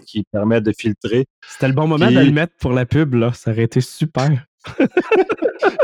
[0.06, 1.26] qui permettent de filtrer.
[1.48, 3.32] C'était le bon moment de le mettre pour la pub, là.
[3.34, 4.46] Ça aurait été super.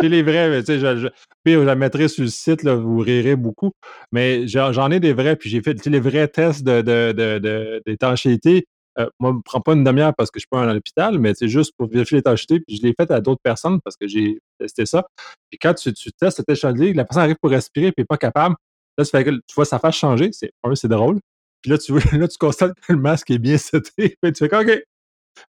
[0.01, 1.07] j'ai les vrais, tu sais, je, je,
[1.43, 3.71] puis je la mettrai sur le site, là, vous rirez beaucoup.
[4.11, 8.51] Mais j'en ai des vrais, puis j'ai fait les vrais tests d'étanchéité.
[8.51, 8.65] De, de,
[8.99, 11.17] euh, moi, je ne prends pas une demi-heure parce que je suis pas à l'hôpital,
[11.17, 12.59] mais c'est juste pour vérifier l'étanchéité.
[12.59, 15.05] Puis je l'ai fait à d'autres personnes parce que j'ai testé ça.
[15.49, 18.55] Puis quand tu, testes cette échantillon, la personne arrive pour respirer puis n'est pas capable.
[18.97, 20.29] Là, tu vois sa face changer.
[20.31, 21.19] C'est c'est drôle.
[21.61, 24.17] Puis là, tu, là, tu constates que le masque est bien seté.
[24.21, 24.83] Puis tu fais OK,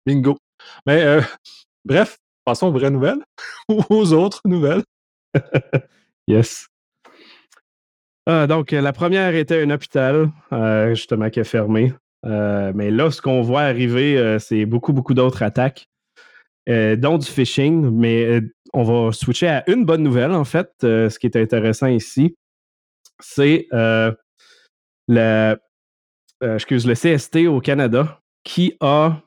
[0.05, 0.37] bingo.
[0.85, 1.21] Mais euh,
[1.85, 3.23] bref, passons aux vraies nouvelles
[3.69, 4.83] ou aux autres nouvelles.
[6.27, 6.67] yes.
[8.25, 11.93] Ah, donc, la première était un hôpital, euh, justement, qui a fermé.
[12.25, 15.87] Euh, mais là, ce qu'on voit arriver, c'est beaucoup, beaucoup d'autres attaques,
[16.67, 17.89] dont du phishing.
[17.91, 18.41] Mais
[18.73, 22.35] on va switcher à une bonne nouvelle, en fait, ce qui est intéressant ici
[23.19, 24.11] c'est euh,
[25.07, 25.57] le,
[26.43, 29.21] euh, le CST au Canada qui a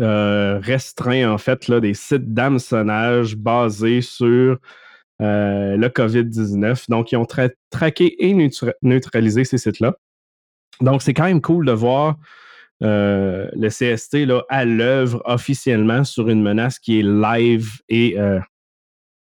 [0.00, 4.58] euh, restreint en fait là, des sites d'hameçonnage basés sur
[5.20, 6.88] le COVID-19.
[6.88, 7.26] Donc, ils ont
[7.70, 8.50] traqué et
[8.82, 9.96] neutralisé ces sites-là.
[10.80, 12.16] Donc, c'est quand même cool de voir
[12.80, 18.16] le CST à l'œuvre officiellement sur une menace qui est live et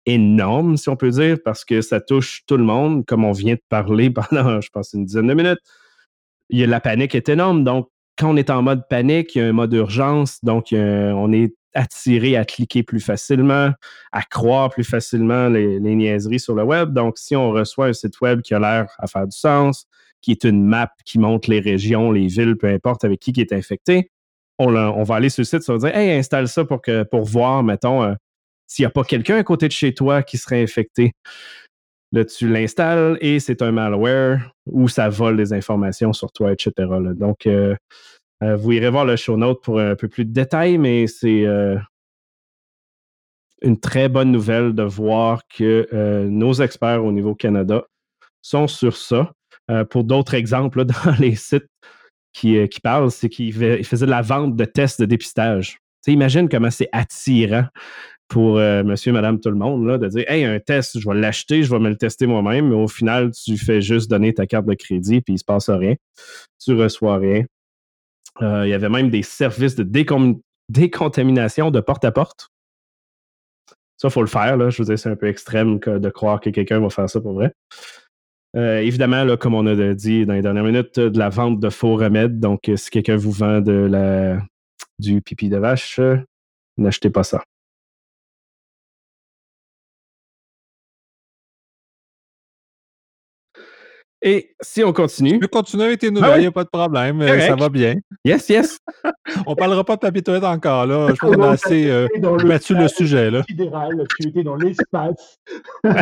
[0.07, 3.55] énorme, si on peut dire, parce que ça touche tout le monde, comme on vient
[3.55, 5.59] de parler pendant, je pense, une dizaine de minutes.
[6.49, 7.63] Il la panique est énorme.
[7.63, 10.43] Donc, quand on est en mode panique, il y a un mode urgence.
[10.43, 13.71] Donc, on est attiré à cliquer plus facilement,
[14.11, 16.93] à croire plus facilement les, niaiseries sur le web.
[16.93, 19.87] Donc, si on reçoit un site web qui a l'air à faire du sens,
[20.21, 23.41] qui est une map qui montre les régions, les villes, peu importe avec qui qui
[23.41, 24.09] est infecté,
[24.59, 28.03] on, va aller sur le site, ça va dire Hey, installe ça pour, voir, mettons,
[28.03, 28.13] euh,
[28.65, 31.13] s'il n'y a pas quelqu'un à côté de chez toi qui serait infecté.
[32.13, 36.71] Là, tu l'installes et c'est un malware où ça vole des informations sur toi, etc.
[37.15, 37.75] Donc, euh,
[38.41, 41.77] vous irez voir le show note pour un peu plus de détails, mais c'est euh,
[43.61, 45.87] une très bonne nouvelle de voir que
[46.27, 47.83] nos experts au niveau Canada
[48.41, 49.33] sont sur ça.
[49.89, 51.67] pour d'autres exemples, dans les sites
[52.33, 55.79] qui, parlent, c'est qu'ils faisaient de la vente de tests de dépistage.
[56.03, 57.65] Tu imagine comment c'est attirant
[58.27, 61.63] pour euh, monsieur, madame, tout le monde, de dire Hey, un test, je vais l'acheter,
[61.63, 64.65] je vais me le tester moi-même, mais au final, tu fais juste donner ta carte
[64.65, 65.95] de crédit, puis il ne se passe rien.
[66.63, 67.43] Tu reçois rien.
[68.41, 69.83] Euh, il y avait même des services de
[70.69, 72.49] décontamination de porte à porte.
[73.97, 74.57] Ça, il faut le faire.
[74.57, 74.69] Là.
[74.69, 77.33] Je veux dire, c'est un peu extrême de croire que quelqu'un va faire ça pour
[77.33, 77.51] vrai.
[78.55, 81.69] Euh, évidemment, là, comme on a dit dans les dernières minutes, de la vente de
[81.69, 82.39] faux remèdes.
[82.39, 84.39] Donc, si quelqu'un vous vend de la,
[84.99, 85.99] du pipi de vache,
[86.77, 87.43] n'achetez pas ça.
[94.21, 95.33] Et si on continue?
[95.33, 97.21] Tu peux continuer avec tes nouvelles, il n'y a pas de problème.
[97.21, 97.95] Euh, ça va bien.
[98.25, 98.79] Yes, yes.
[99.45, 101.09] on ne parlera pas de papier toilette encore, là.
[101.09, 102.07] Je pense qu'on a assez euh,
[102.43, 103.43] battu le, sujet, là.
[103.47, 103.53] Tu
[104.27, 105.39] étais dans l'espace.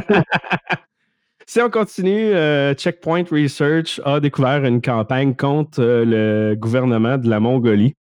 [1.45, 7.41] si on continue, euh, Checkpoint Research a découvert une campagne contre le gouvernement de la
[7.41, 7.95] Mongolie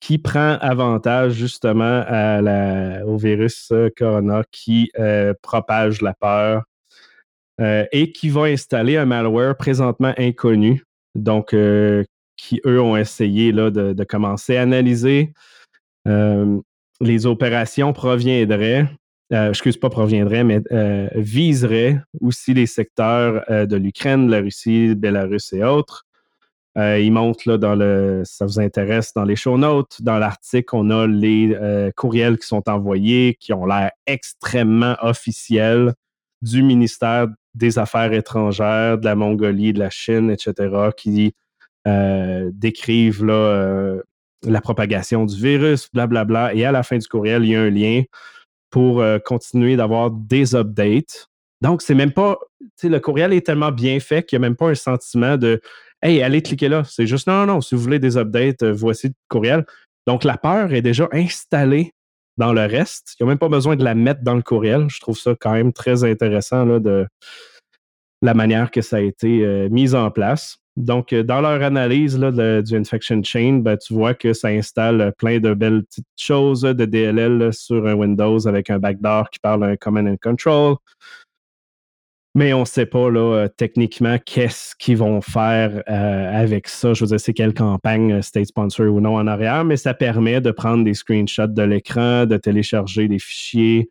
[0.00, 4.90] qui prend avantage justement à la, au virus corona qui
[5.42, 6.69] propage la peur euh,
[7.60, 12.04] et qui va installer un malware présentement inconnu, donc euh,
[12.36, 15.32] qui, eux, ont essayé là, de, commencer à analyser.
[16.08, 16.58] Euh,
[17.00, 18.86] les opérations proviendraient,
[19.30, 20.60] excuse pas proviendraient, mais
[21.14, 26.04] viseraient aussi les secteurs de l'Ukraine, la Russie, Bélarus et autres.
[26.76, 30.90] ils montrent là, dans le, ça vous intéresse, dans les show notes, dans l'article, on
[30.90, 35.94] a les courriels qui sont envoyés, qui ont l'air extrêmement officiels
[36.42, 41.34] du ministère des Affaires étrangères de la Mongolie, de la Chine, etc., qui
[41.86, 44.00] euh, décrivent euh,
[44.44, 46.54] la propagation du virus, blablabla.
[46.54, 48.02] Et à la fin du courriel, il y a un lien
[48.70, 51.28] pour euh, continuer d'avoir des updates.
[51.60, 52.38] Donc, c'est même pas,
[52.82, 55.60] le courriel est tellement bien fait qu'il n'y a même pas un sentiment de
[56.02, 56.82] Hey, allez cliquer là.
[56.84, 59.66] C'est juste non, non, si vous voulez des updates, voici le courriel.
[60.06, 61.92] Donc, la peur est déjà installée
[62.40, 63.14] dans le reste.
[63.20, 64.86] Il n'y a même pas besoin de la mettre dans le courriel.
[64.88, 67.06] Je trouve ça quand même très intéressant là, de
[68.22, 70.56] la manière que ça a été euh, mis en place.
[70.76, 75.38] donc, dans leur analyse là, du Infection Chain, ben, tu vois que ça installe plein
[75.38, 79.76] de belles petites choses de DLL sur un Windows avec un backdoor qui parle un
[79.76, 80.76] Command and Control.
[82.34, 86.94] Mais on ne sait pas là, techniquement qu'est-ce qu'ils vont faire avec ça.
[86.94, 90.40] Je veux dire, c'est quelle campagne state sponsor ou non en arrière, mais ça permet
[90.40, 93.90] de prendre des screenshots de l'écran, de télécharger des fichiers,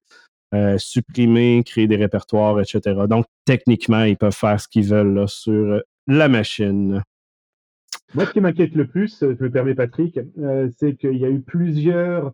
[0.78, 3.02] supprimer, créer des répertoires, etc.
[3.10, 7.04] Donc, techniquement, ils peuvent faire ce qu'ils veulent sur la machine.
[8.16, 11.30] Moi, ce qui m'inquiète le plus, je me permets Patrick, euh, c'est qu'il y a
[11.30, 12.34] eu plusieurs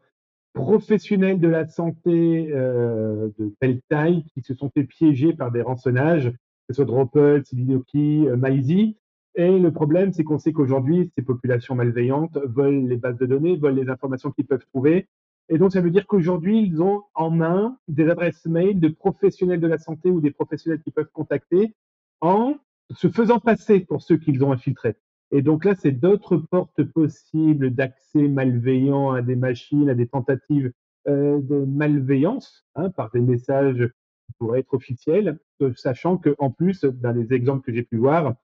[0.55, 5.61] professionnels de la santé euh, de telle taille qui se sont fait piéger par des
[5.61, 6.37] rançonnages, que
[6.69, 8.97] ce soit Dropple, Silidoki, euh, Maizy.
[9.35, 13.57] Et le problème, c'est qu'on sait qu'aujourd'hui, ces populations malveillantes volent les bases de données,
[13.57, 15.07] volent les informations qu'ils peuvent trouver.
[15.49, 19.59] Et donc, ça veut dire qu'aujourd'hui, ils ont en main des adresses mail de professionnels
[19.59, 21.75] de la santé ou des professionnels qui peuvent contacter
[22.21, 22.55] en
[22.95, 24.95] se faisant passer pour ceux qu'ils ont infiltrés.
[25.31, 30.71] Et donc là, c'est d'autres portes possibles d'accès malveillant à des machines, à des tentatives
[31.07, 33.89] euh, de malveillance hein, par des messages
[34.25, 38.35] qui pourraient être officiels, euh, sachant qu'en plus, dans les exemples que j'ai pu voir,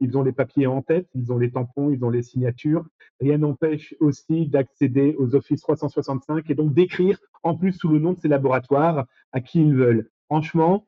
[0.00, 2.86] ils ont les papiers en tête, ils ont les tampons, ils ont les signatures.
[3.20, 8.14] Rien n'empêche aussi d'accéder aux Office 365 et donc d'écrire en plus sous le nom
[8.14, 10.10] de ces laboratoires à qui ils veulent.
[10.26, 10.86] Franchement,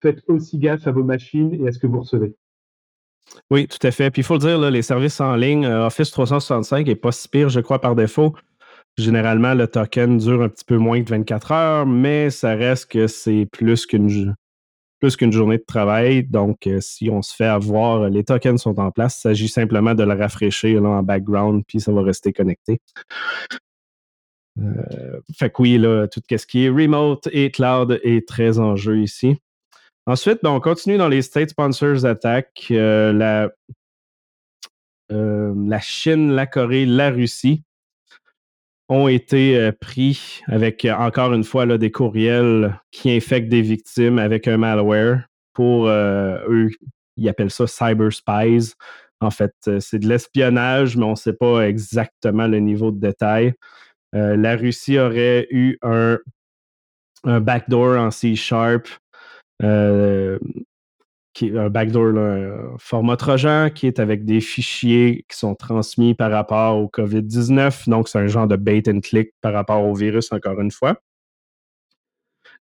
[0.00, 2.36] faites aussi gaffe à vos machines et à ce que vous recevez.
[3.50, 4.10] Oui, tout à fait.
[4.10, 7.28] Puis il faut le dire, les services en ligne, euh, Office 365 n'est pas si
[7.28, 8.34] pire, je crois, par défaut.
[8.98, 13.06] Généralement, le token dure un petit peu moins que 24 heures, mais ça reste que
[13.06, 14.08] c'est plus qu'une
[15.32, 16.24] journée de travail.
[16.24, 19.16] Donc, euh, si on se fait avoir, les tokens sont en place.
[19.18, 22.80] Il s'agit simplement de le rafraîchir en background, puis ça va rester connecté.
[24.60, 25.82] Euh, fait que oui,
[26.12, 29.38] tout ce qui est remote et cloud est très en jeu ici.
[30.06, 32.66] Ensuite, ben, on continue dans les State Sponsors Attack.
[32.72, 33.50] Euh, la,
[35.12, 37.62] euh, la Chine, la Corée, la Russie
[38.88, 44.48] ont été euh, pris avec, encore une fois, des courriels qui infectent des victimes avec
[44.48, 45.28] un malware.
[45.52, 46.70] Pour eux,
[47.16, 48.72] ils appellent ça cyber spies.
[49.20, 53.52] En fait, c'est de l'espionnage, mais on ne sait pas exactement le niveau de détail.
[54.12, 56.18] la Russie aurait eu un,
[57.24, 58.88] backdoor en C-Sharp
[61.34, 66.14] qui est un backdoor, un format Trojan, qui est avec des fichiers qui sont transmis
[66.14, 67.88] par rapport au COVID-19.
[67.88, 70.96] Donc, c'est un genre de bait and click par rapport au virus, encore une fois.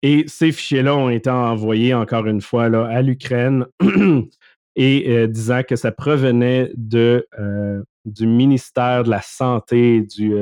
[0.01, 3.65] Et ces fichiers-là ont été envoyés, encore une fois, à l'Ukraine
[4.75, 10.33] et euh, disant que ça provenait euh, du ministère de la Santé, du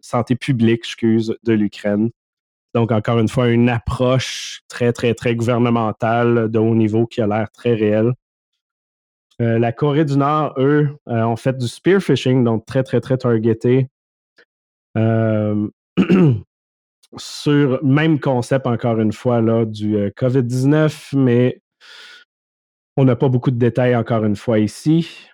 [0.00, 2.10] Santé publique, excuse, de l'Ukraine.
[2.76, 7.26] Donc, encore une fois, une approche très, très, très gouvernementale de haut niveau qui a
[7.26, 8.12] l'air très réelle.
[9.40, 13.16] Euh, la Corée du Nord, eux, euh, ont fait du spearfishing, donc très, très, très
[13.16, 13.88] targeté.
[14.98, 15.68] Euh,
[17.16, 21.62] sur même concept, encore une fois, là, du COVID-19, mais
[22.98, 25.30] on n'a pas beaucoup de détails, encore une fois, ici.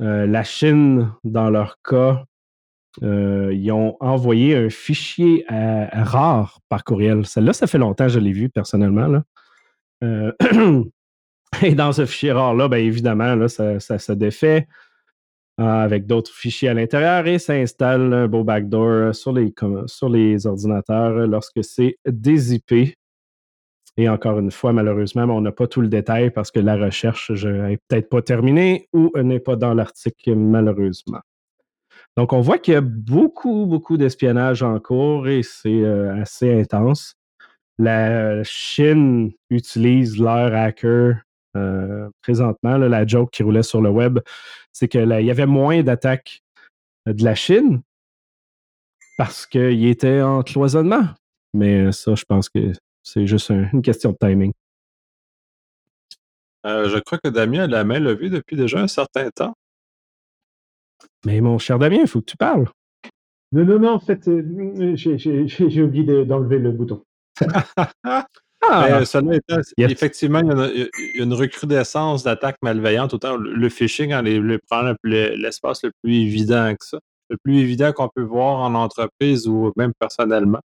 [0.00, 2.24] la Chine, dans leur cas,
[3.02, 7.26] euh, ils ont envoyé un fichier rare par courriel.
[7.26, 9.22] Celle-là, ça fait longtemps que je l'ai vu personnellement.
[10.04, 10.32] Euh,
[11.62, 14.66] et dans ce fichier rare-là, bien évidemment, ça, se défait
[15.60, 19.52] euh, avec d'autres fichiers à l'intérieur et ça installe un beau backdoor sur les,
[19.86, 22.96] sur les ordinateurs lorsque c'est dézippé.
[23.98, 27.30] Et encore une fois, malheureusement, on n'a pas tout le détail parce que la recherche
[27.30, 31.20] n'est peut-être pas terminée ou n'est pas dans l'article, malheureusement.
[32.16, 36.60] Donc, on voit qu'il y a beaucoup, beaucoup d'espionnage en cours et c'est euh, assez
[36.60, 37.14] intense.
[37.78, 41.16] La Chine utilise leur hacker
[41.56, 42.78] euh, présentement.
[42.78, 44.18] la joke qui roulait sur le web,
[44.72, 46.42] c'est qu'il y avait moins d'attaques
[47.06, 47.82] de la Chine
[49.18, 51.08] parce qu'il était en cloisonnement.
[51.54, 54.52] Mais ça, je pense que c'est juste une question de timing.
[56.66, 59.54] Euh, je crois que Damien la main levée depuis déjà un certain temps.
[61.26, 62.68] Mais mon cher Damien, il faut que tu parles.
[63.50, 67.02] Non, non, non, en fait, euh, j'ai oublié d'enlever le bouton.
[68.68, 69.00] Ah!
[69.78, 75.84] Effectivement, il y, a, une recrudescence d'attaques malveillantes, autant le phishing en les, prend l'espace
[75.84, 76.98] le plus évident que ça.
[77.28, 80.58] Le plus évident qu'on peut voir en entreprise ou même personnellement,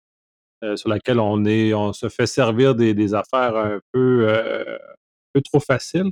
[0.64, 4.78] euh, sur laquelle on est, on se fait servir des, affaires un peu, euh,
[5.34, 6.12] peu trop faciles.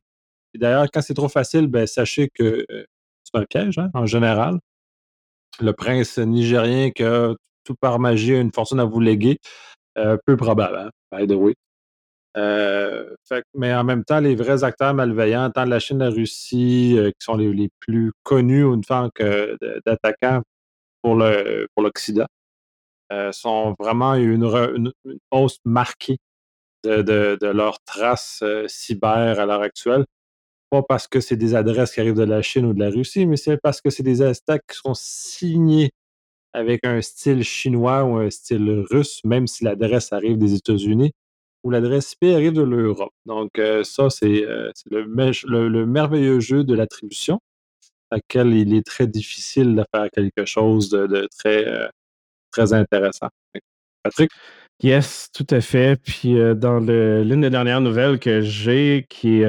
[0.55, 2.65] d'ailleurs, quand c'est trop facile, ben, sachez que
[3.31, 4.59] c'est un piège, hein, en général.
[5.59, 9.39] Le prince nigérien qui a tout par magie une fortune à vous léguer,
[9.97, 11.51] euh, peu probable, hein.
[12.37, 13.15] Euh,
[13.55, 16.95] mais en même temps, les vrais acteurs malveillants, tant de la Chine de la Russie,
[16.97, 19.09] euh, qui sont les, plus connus en tant
[19.85, 20.43] d'attaquants
[21.01, 22.27] pour l'Occident,
[23.09, 24.91] pour sont vraiment une, une,
[25.31, 26.17] hausse marquée
[26.83, 30.05] de, de leurs traces cyber à l'heure actuelle.
[30.69, 33.25] Pas parce que c'est des adresses qui arrivent de la Chine ou de la Russie,
[33.25, 35.91] mais c'est parce que c'est des attaques qui sont signées
[36.53, 41.13] avec un style chinois ou un style russe, même si l'adresse arrive des États-Unis
[41.63, 43.13] ou l'adresse IP arrive de l'Europe.
[43.25, 47.39] Donc, euh, ça, c'est euh, le, merveilleux jeu de l'attribution,
[48.11, 51.87] à quel il est très difficile de faire quelque chose de, très, euh,
[52.51, 53.29] très intéressant.
[54.03, 54.31] Patrick?
[54.81, 55.99] Yes, tout à fait.
[56.01, 59.45] Puis, dans l'une des dernières nouvelles que j'ai, qui est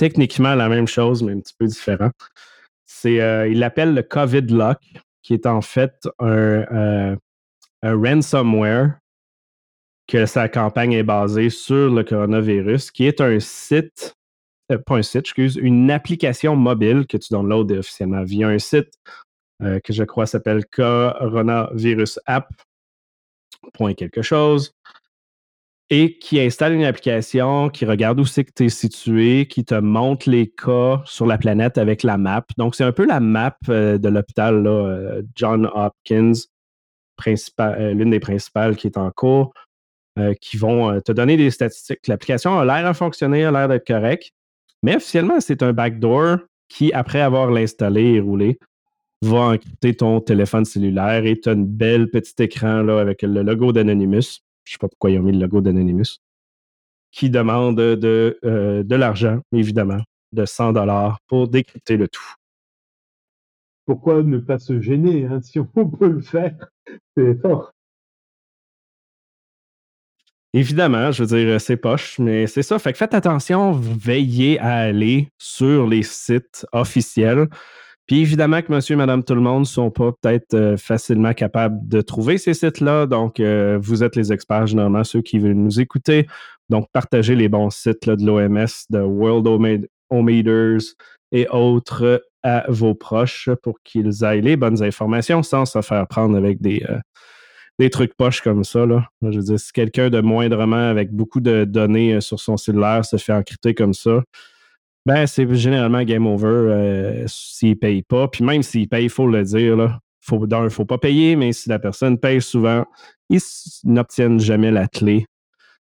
[0.00, 2.10] techniquement la même chose, mais un petit peu différent,
[2.86, 3.16] c'est,
[3.50, 4.78] il l'appelle le COVID Lock
[5.22, 7.16] qui est en fait un,
[7.82, 8.98] ransomware
[10.08, 14.16] que sa campagne est basée sur le coronavirus, qui est un site,
[14.72, 18.92] euh, pas un site, excuse, une application mobile que tu downloads officiellement via un site
[19.62, 22.48] euh, que je crois s'appelle coronavirus app.
[23.96, 24.72] Quelque chose
[25.90, 29.74] et qui installe une application qui regarde où c'est que tu es situé, qui te
[29.74, 32.44] montre les cas sur la planète avec la map.
[32.56, 36.32] Donc, c'est un peu la map euh, de l'hôpital euh, John Hopkins,
[37.26, 39.52] euh, l'une des principales qui est en cours,
[40.40, 42.06] qui vont te donner des statistiques.
[42.06, 44.32] L'application a l'air à fonctionner, a l'air d'être correcte,
[44.82, 46.38] mais officiellement, c'est un backdoor
[46.68, 48.58] qui, après avoir l'installé et roulé,
[49.22, 53.72] va encrypter ton téléphone cellulaire et tu as un bel petit écran avec le logo
[53.72, 56.18] d'Anonymous je ne sais pas pourquoi ils ont mis le logo d'Anonymous,
[57.12, 60.02] qui demande de, euh, de l'argent, évidemment,
[60.32, 62.34] de 100 dollars pour décrypter le tout.
[63.86, 66.68] Pourquoi ne pas se gêner hein, si on peut le faire?
[67.16, 67.72] C'est fort.
[70.52, 72.78] Évidemment, je veux dire, c'est poche, mais c'est ça.
[72.80, 77.48] Fait que faites attention, veillez à aller sur les sites officiels
[78.10, 81.32] puis évidemment que monsieur et madame tout le monde ne sont pas peut-être euh, facilement
[81.32, 83.06] capables de trouver ces sites-là.
[83.06, 86.26] Donc, euh, vous êtes les experts, généralement, ceux qui veulent nous écouter.
[86.70, 89.46] Donc, partagez les bons sites de l'OMS, de World
[90.10, 90.96] Ometers
[91.30, 96.36] et autres à vos proches pour qu'ils aient les bonnes informations sans se faire prendre
[96.36, 96.98] avec des, euh,
[97.78, 98.86] des trucs poches comme ça.
[98.86, 99.06] Là.
[99.22, 103.18] Je veux dire, si quelqu'un de moindrement avec beaucoup de données sur son cellulaire se
[103.18, 104.24] fait encrypter comme ça,
[105.06, 108.28] ben, c'est généralement game over euh, s'il ne paye pas.
[108.28, 109.76] Puis même s'il paye, il faut le dire.
[109.76, 109.98] Là.
[110.20, 112.84] Faut, il ne faut pas payer, mais si la personne paye souvent,
[113.30, 113.40] ils
[113.84, 115.26] n'obtiennent jamais la clé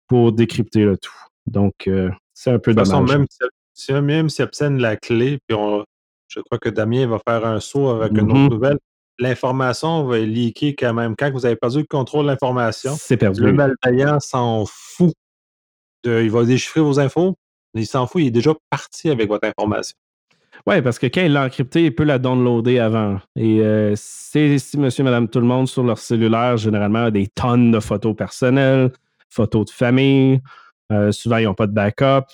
[0.08, 1.12] pour décrypter le tout.
[1.46, 3.08] Donc, euh, c'est un peu de dommage.
[3.08, 3.26] Façon, même
[3.74, 5.58] si, même s'ils obtiennent la clé, puis
[6.28, 8.50] je crois que Damien va faire un saut avec une autre mm-hmm.
[8.50, 8.78] nouvelle,
[9.20, 11.16] l'information va leaker quand même.
[11.16, 15.14] Quand vous avez perdu le contrôle de l'information, le malveillant s'en fout.
[16.04, 17.36] De, il va déchiffrer vos infos,
[17.78, 19.96] il s'en fout, il est déjà parti avec votre information.
[20.66, 23.20] Oui, parce que quand il l'a encrypté, il peut la downloader avant.
[23.36, 27.72] Et euh, c'est si monsieur, madame, tout le monde sur leur cellulaire, généralement, des tonnes
[27.72, 28.92] de photos personnelles,
[29.30, 30.42] photos de famille.
[30.92, 32.26] Euh, souvent, ils n'ont pas de backup.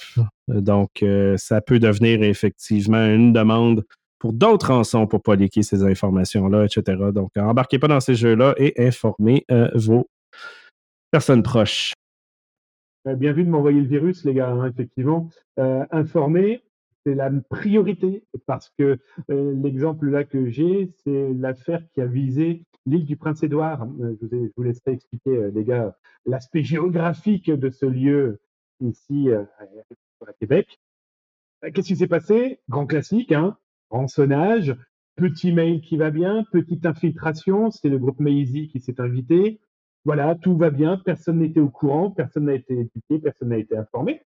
[0.47, 3.83] Donc, euh, ça peut devenir effectivement une demande
[4.19, 6.97] pour d'autres rançons pour pas liquer ces informations-là, etc.
[7.13, 10.07] Donc, embarquez pas dans ces jeux-là et informez vos
[11.11, 11.92] personnes proches.
[13.07, 15.29] Euh, bien vu de m'envoyer le virus, les gars, hein, effectivement.
[15.59, 16.63] Euh, informer,
[17.05, 18.97] c'est la priorité parce que
[19.29, 23.87] euh, l'exemple là que j'ai, c'est l'affaire qui a visé l'île du Prince-Édouard.
[23.99, 28.39] Je, vous laisserai expliquer, les gars, l'aspect géographique de ce lieu
[28.81, 30.79] ici à Québec.
[31.61, 32.59] Qu'est-ce qui s'est passé?
[32.67, 33.57] Grand classique, hein
[33.93, 34.75] rançonnage,
[35.15, 39.61] petit mail qui va bien, petite infiltration, c'est le groupe Maisie qui s'est invité,
[40.05, 43.77] voilà, tout va bien, personne n'était au courant, personne n'a été éduqué, personne n'a été
[43.77, 44.21] informé.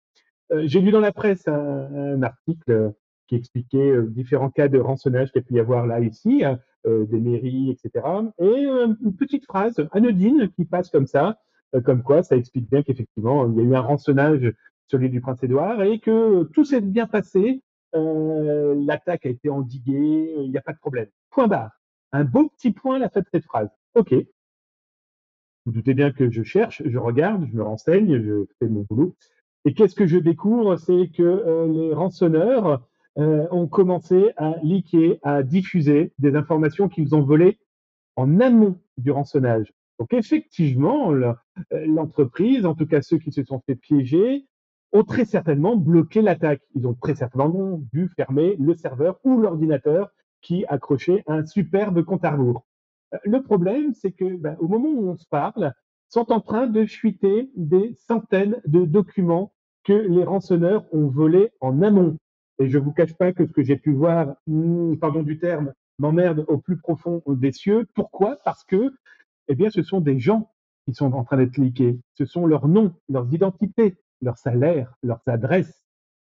[0.51, 2.93] Euh, j'ai lu dans la presse un, article
[3.27, 6.43] qui expliquait euh, différents cas de rançonnage qu'il y a pu y avoir là, ici,
[6.43, 8.05] hein, euh, des mairies, etc.
[8.39, 11.37] Et une petite phrase anodine qui passe comme ça,
[11.83, 14.53] comme quoi ça explique bien qu'effectivement, il y a eu un rançonnage
[14.93, 17.61] l'île du Prince-Édouard et que tout s'est bien passé,
[17.93, 21.07] l'attaque a été endiguée, il n'y a pas de problème.
[21.29, 21.71] Point barre.
[22.13, 23.67] Un beau petit point la fin de cette phrase.
[23.95, 24.15] OK,
[25.67, 29.17] vous doutez bien que je cherche, je regarde, je me renseigne, je fais mon boulot.
[29.65, 30.77] Et qu'est-ce que je découvre?
[30.77, 32.87] C'est que euh, les rançonneurs
[33.17, 37.59] euh, ont commencé à liquer, à diffuser des informations qu'ils ont volées
[38.15, 39.73] en amont du rançonnage.
[39.99, 41.33] Donc effectivement, euh,
[41.85, 44.45] l'entreprise, en tout cas ceux qui se sont fait piéger,
[44.93, 46.61] ont très certainement bloqué l'attaque.
[46.75, 50.11] Ils ont très certainement dû fermer le serveur ou l'ordinateur
[50.41, 52.63] qui accrochait un superbe compte à rebours.
[53.23, 55.73] Le problème, c'est que ben, au moment où on se parle,
[56.09, 59.51] sont en train de fuiter des centaines de documents
[59.83, 62.17] que les rançonneurs ont volés en amont.
[62.59, 65.73] Et je vous cache pas que ce que j'ai pu voir, hmm, pardon du terme,
[65.99, 67.87] m'emmerde au plus profond des cieux.
[67.93, 68.37] Pourquoi?
[68.43, 68.93] Parce que,
[69.47, 70.51] eh bien, ce sont des gens
[70.85, 71.99] qui sont en train d'être leakés.
[72.13, 75.83] Ce sont leurs noms, leurs identités, leurs salaires, leurs adresses,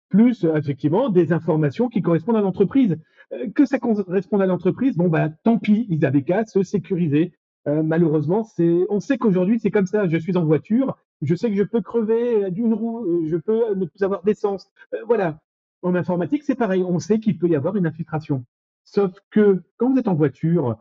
[0.09, 2.97] plus effectivement des informations qui correspondent à l'entreprise.
[3.33, 5.99] Euh, que ça corresponde à l'entreprise, bon bah tant pis, ils
[6.47, 7.33] se sécuriser.
[7.67, 8.47] Euh, malheureusement,
[8.89, 10.07] on sait qu'aujourd'hui c'est comme ça.
[10.07, 13.75] Je suis en voiture, je sais que je peux crever d'une roue, euh, je peux
[13.75, 14.69] ne plus avoir d'essence.
[15.05, 15.39] voilà.
[15.83, 16.83] En informatique, c'est pareil.
[16.83, 18.43] On sait qu'il peut y avoir une infiltration.
[18.83, 20.75] Sauf que quand vous êtes en voiture,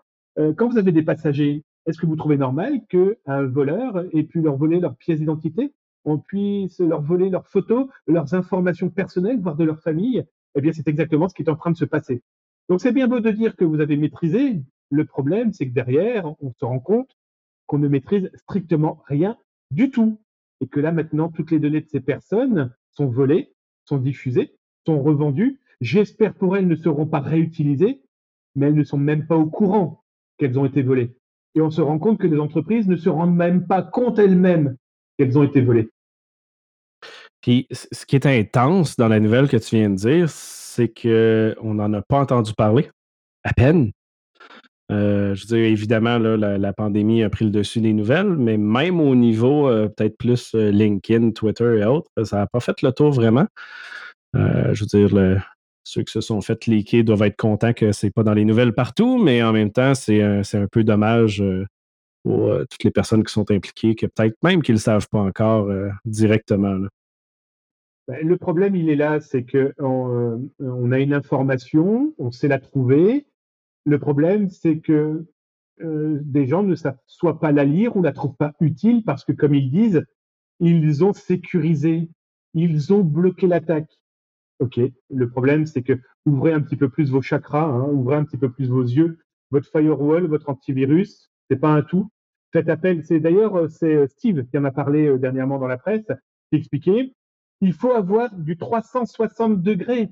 [0.57, 4.57] quand vous avez des passagers, est-ce que vous trouvez normal qu'un voleur ait pu leur
[4.57, 5.75] voler leur pièce d'identité
[6.07, 10.25] on puisse leur voler leurs photos, leurs informations personnelles, voire de leur famille,
[10.55, 12.23] eh bien, c'est exactement ce qui est en train de se passer.
[12.69, 14.63] Donc, c'est bien beau de dire que vous avez maîtrisé.
[14.91, 17.17] Le problème, c'est que derrière, on se rend compte
[17.67, 19.37] qu'on ne maîtrise strictement rien
[19.71, 20.21] du tout.
[20.61, 23.53] Et que là, maintenant, toutes les données de ces personnes sont volées,
[23.85, 24.57] sont diffusées,
[24.87, 25.61] sont revendues.
[25.81, 28.03] J'espère pour elles ne seront pas réutilisées,
[28.55, 30.03] mais elles ne sont même pas au courant
[30.39, 31.17] qu'elles ont été volées.
[31.55, 34.77] Et on se rend compte que les entreprises ne se rendent même pas compte elles-mêmes
[35.19, 35.91] qu'elles ont été volées.
[37.47, 41.93] Ce qui est intense dans la nouvelle que tu viens de dire, c'est qu'on n'en
[41.93, 42.91] a pas entendu parler,
[43.45, 43.93] à peine.
[44.93, 49.01] Euh, je veux dire, évidemment, la, pandémie a pris le dessus des nouvelles, mais même
[49.01, 52.93] au niveau euh, peut-être plus euh, LinkedIn, Twitter et autres, ça n'a pas fait le
[52.93, 53.47] tour vraiment.
[54.35, 55.43] je veux dire,
[55.85, 58.45] ceux qui se sont fait leaker doivent être contents que ce n'est pas dans les
[58.45, 61.43] nouvelles partout, mais en même temps, c'est un, peu dommage
[62.23, 65.21] pour toutes les personnes qui sont impliquées, que peut-être même qu'ils ne le savent pas
[65.21, 65.69] encore
[66.05, 66.79] directement.
[68.09, 72.61] Le problème, il est là, c'est que euh, on, a une information, on sait la
[72.61, 73.27] trouver.
[73.85, 75.27] Le problème, c'est que
[75.83, 76.99] euh, des gens ne savent
[77.41, 80.05] pas la lire ou la trouvent pas utile parce que, comme ils disent,
[80.61, 82.09] ils ont sécurisé,
[82.55, 83.91] ils ont bloqué l'attaque.
[84.61, 84.81] Ok.
[85.11, 88.39] Le problème, c'est que ouvrez un petit peu plus vos chakras, hein, ouvrez un petit
[88.39, 89.19] peu plus vos yeux,
[89.51, 91.31] votre firewall, votre antivirus.
[91.51, 92.09] C'est pas un tout.
[92.53, 93.05] Faites appel.
[93.05, 96.07] C'est d'ailleurs euh, c'est Steve qui en a parlé dernièrement dans la presse,
[96.51, 97.13] qui expliquait
[97.61, 100.11] il faut avoir du 360 degrés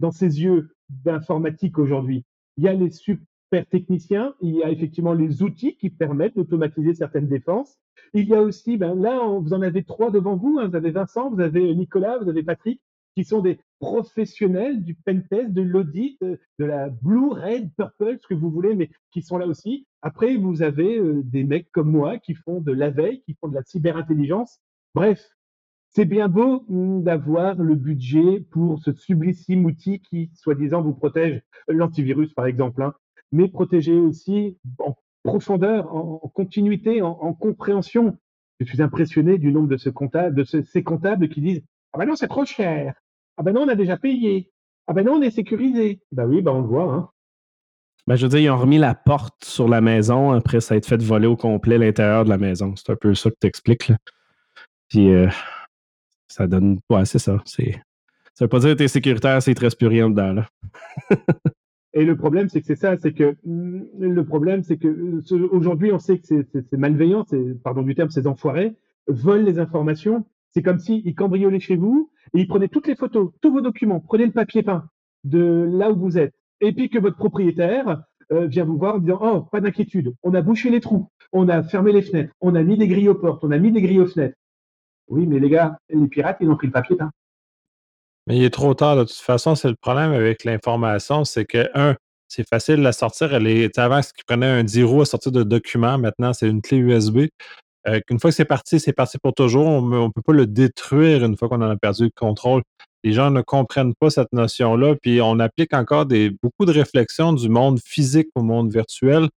[0.00, 2.24] dans ses yeux d'informatique aujourd'hui.
[2.56, 6.94] Il y a les super techniciens, il y a effectivement les outils qui permettent d'automatiser
[6.94, 7.78] certaines défenses.
[8.14, 10.58] Il y a aussi, ben là, vous en avez trois devant vous.
[10.58, 10.68] Hein.
[10.68, 12.80] vous avez Vincent, vous avez Nicolas, vous avez Patrick,
[13.14, 18.26] qui sont des professionnels du pentest, de l'audit, euh, de la blue, red, purple, ce
[18.26, 19.86] que vous voulez, mais qui sont là aussi.
[20.02, 23.48] Après, vous avez euh, des mecs comme moi qui font de la veille, qui font
[23.48, 24.60] de la cyberintelligence.
[24.94, 25.28] Bref,
[25.94, 31.42] c'est bien beau hmm, d'avoir le budget pour ce sublissime outil qui, soi-disant, vous protège
[31.68, 32.94] l'antivirus, par exemple, hein,
[33.30, 38.18] mais protéger aussi en profondeur, en, continuité, en, compréhension.
[38.60, 39.92] Je suis impressionné du nombre de, ces
[40.82, 41.62] comptables qui disent
[41.92, 42.94] Ah ben non, c'est trop cher.
[43.36, 44.50] Ah ben non, on a déjà payé.
[44.86, 46.00] Ah ben non, on est sécurisé.
[46.10, 46.92] Ben oui, ben on le voit.
[46.92, 47.08] Hein.
[48.06, 50.76] Ben, je veux dire, ils ont remis la porte sur la maison après ça a
[50.76, 52.74] été fait voler au complet l'intérieur de la maison.
[52.76, 53.92] C'est un peu ça que tu expliques.
[54.88, 55.28] Puis, euh,
[56.32, 56.78] ça donne.
[56.90, 57.40] Ouais, c'est ça.
[57.44, 57.80] C'est,
[58.34, 60.32] ça veut pas dire que tu es sécuritaire c'est te reste plus rien dedans.
[60.32, 60.48] Là.
[61.94, 65.20] Et le problème, c'est que c'est ça, c'est que le problème, c'est que
[65.50, 67.26] aujourd'hui, on sait que c'est malveillant,
[67.62, 68.74] pardon du terme, ces enfoirés
[69.08, 70.24] volent les informations.
[70.52, 74.00] C'est comme s'ils cambriolaient chez vous et ils prenaient toutes les photos, tous vos documents,
[74.00, 74.86] prenez le papier peint
[75.24, 76.34] de là où vous êtes.
[76.62, 78.02] Et puis que votre propriétaire
[78.32, 81.48] euh, vient vous voir en disant Oh, pas d'inquiétude, on a bouché les trous, on
[81.48, 83.82] a fermé les fenêtres, on a mis des grilles aux portes, on a mis des
[83.82, 84.36] grilles aux fenêtres.
[85.08, 87.10] Oui, mais les gars, les pirates, ils ont pris le papier peint.
[88.26, 88.96] Mais il est trop tard.
[88.96, 91.96] De toute façon, c'est le problème avec l'information, c'est que, un,
[92.28, 93.34] c'est facile de la sortir.
[93.34, 96.48] Elle est, avant, ce qui prenait un 10 roues à sortir de documents, maintenant, c'est
[96.48, 97.26] une clé USB.
[97.88, 99.66] Euh, une fois que c'est parti, c'est parti pour toujours.
[99.66, 102.62] On ne peut pas le détruire une fois qu'on en a perdu le contrôle.
[103.04, 104.94] Les gens ne comprennent pas cette notion-là.
[105.02, 109.28] Puis on applique encore des, beaucoup de réflexions du monde physique au monde virtuel.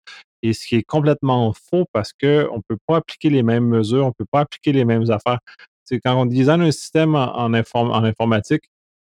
[0.44, 2.28] Et ce qui est complètement faux parce qu'on
[2.58, 5.40] ne peut pas appliquer les mêmes mesures, on ne peut pas appliquer les mêmes affaires.
[5.84, 8.64] C'est quand on design un système en, informatique,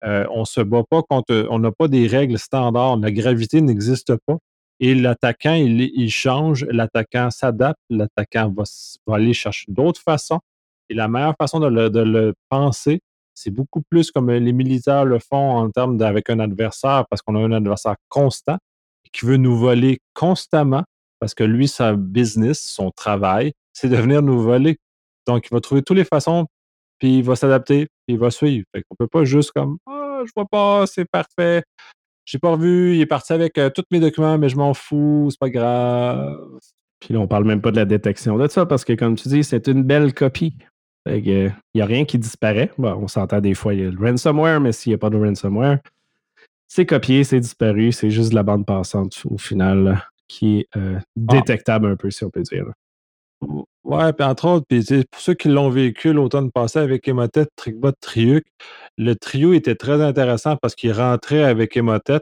[0.03, 2.97] euh, on ne se bat pas contre, on n'a pas des règles standards.
[2.97, 4.38] La gravité n'existe pas.
[4.80, 8.63] Et l'attaquant, il, change, l'attaquant s'adapte, l'attaquant va,
[9.15, 10.39] aller chercher d'autres façons.
[10.89, 12.99] Et la meilleure façon de le, penser,
[13.34, 17.36] c'est beaucoup plus comme les militaires le font en termes d'avec un adversaire, parce qu'on
[17.36, 18.57] a un adversaire constant
[19.13, 20.84] qui veut nous voler constamment
[21.20, 24.78] parce que lui, sa business, son travail, c'est de venir nous voler.
[25.28, 26.45] Donc, il va trouver toutes les façons,
[26.99, 28.66] puis il va s'adapter, puis il va suivre.
[28.74, 31.63] Fait qu'on peut pas juste comme Ah, je vois pas, c'est parfait.
[32.26, 35.28] J'ai pas revu, il est parti avec euh, tous mes documents, mais je m'en fous,
[35.30, 36.38] c'est pas grave.
[36.99, 39.30] Puis là, on parle même pas de la détection de ça, parce que comme tu
[39.30, 40.55] dis, c'est une belle copie.
[41.07, 42.72] Il n'y a rien qui disparaît.
[42.80, 45.11] Bon, on s'entend des fois, il y a le ransomware, mais s'il n'y a pas
[45.11, 45.80] de ransomware,
[46.68, 50.99] c'est copié, c'est disparu, c'est juste de la bande passante au final qui est euh,
[51.15, 52.65] détectable un peu, si on peut dire.
[53.84, 57.91] Ouais, puis entre autres, puis pour ceux qui l'ont vécu l'automne passé avec Emotet, Trickbot,
[58.01, 58.45] Triuc,
[58.97, 62.21] le trio était très intéressant parce qu'il rentrait avec Emotet.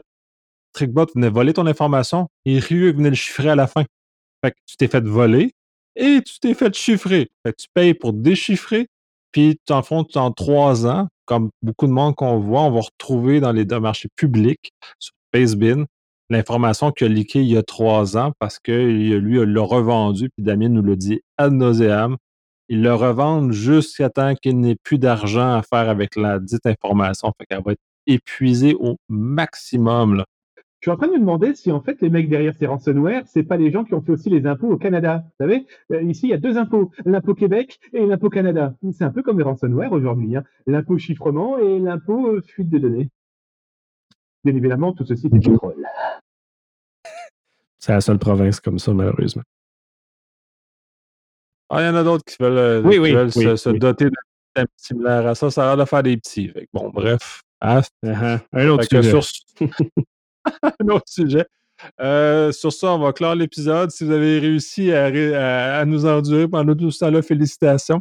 [0.74, 3.84] Trickbot venait voler ton information et Ryuk venait le chiffrer à la fin.
[4.44, 5.52] Fait que tu t'es fait voler
[5.96, 7.30] et tu t'es fait chiffrer.
[7.46, 8.88] Fait que tu payes pour déchiffrer,
[9.32, 13.40] puis en fond, en trois ans, comme beaucoup de monde qu'on voit, on va retrouver
[13.40, 15.86] dans les marchés publics sur Facebin
[16.34, 20.44] l'information qu'il a leaké il y a trois ans parce que lui l'a revendu, puis
[20.44, 22.16] Damien nous l'a dit ad nauseam.
[22.68, 27.32] Il le revend jusqu'à temps qu'il n'ait plus d'argent à faire avec la dite information.
[27.38, 30.24] Fait qu'elle va être épuisée au maximum.
[30.80, 33.22] Je suis en train de me demander si en fait les mecs derrière ces ransomware,
[33.26, 35.24] c'est pas les gens qui ont fait aussi les impôts au Canada.
[35.24, 38.74] Vous savez, euh, ici il y a deux impôts, l'impôt Québec et l'impôt Canada.
[38.92, 40.44] C'est un peu comme les ransomware aujourd'hui, hein.
[40.66, 43.08] l'impôt chiffrement et l'impôt euh, fuite de données.
[44.44, 45.83] Bien évidemment, tout ceci est du troll.
[47.84, 49.42] C'est la seule province comme ça, malheureusement.
[51.68, 53.28] Ah, il y en a d'autres qui veulent, euh,
[53.58, 54.10] se, doter d'un
[54.46, 55.50] système similaire à ça.
[55.50, 56.50] Ça a l'air de faire des petits.
[56.72, 57.42] bon, bref.
[57.60, 58.40] Ah, uh-huh.
[58.54, 59.12] Un autre sujet.
[60.62, 61.44] un autre sujet.
[62.00, 63.90] Euh, sur ça, on va clore l'épisode.
[63.90, 68.00] Si vous avez réussi à, nous endurer pendant tout ce temps-là, félicitations.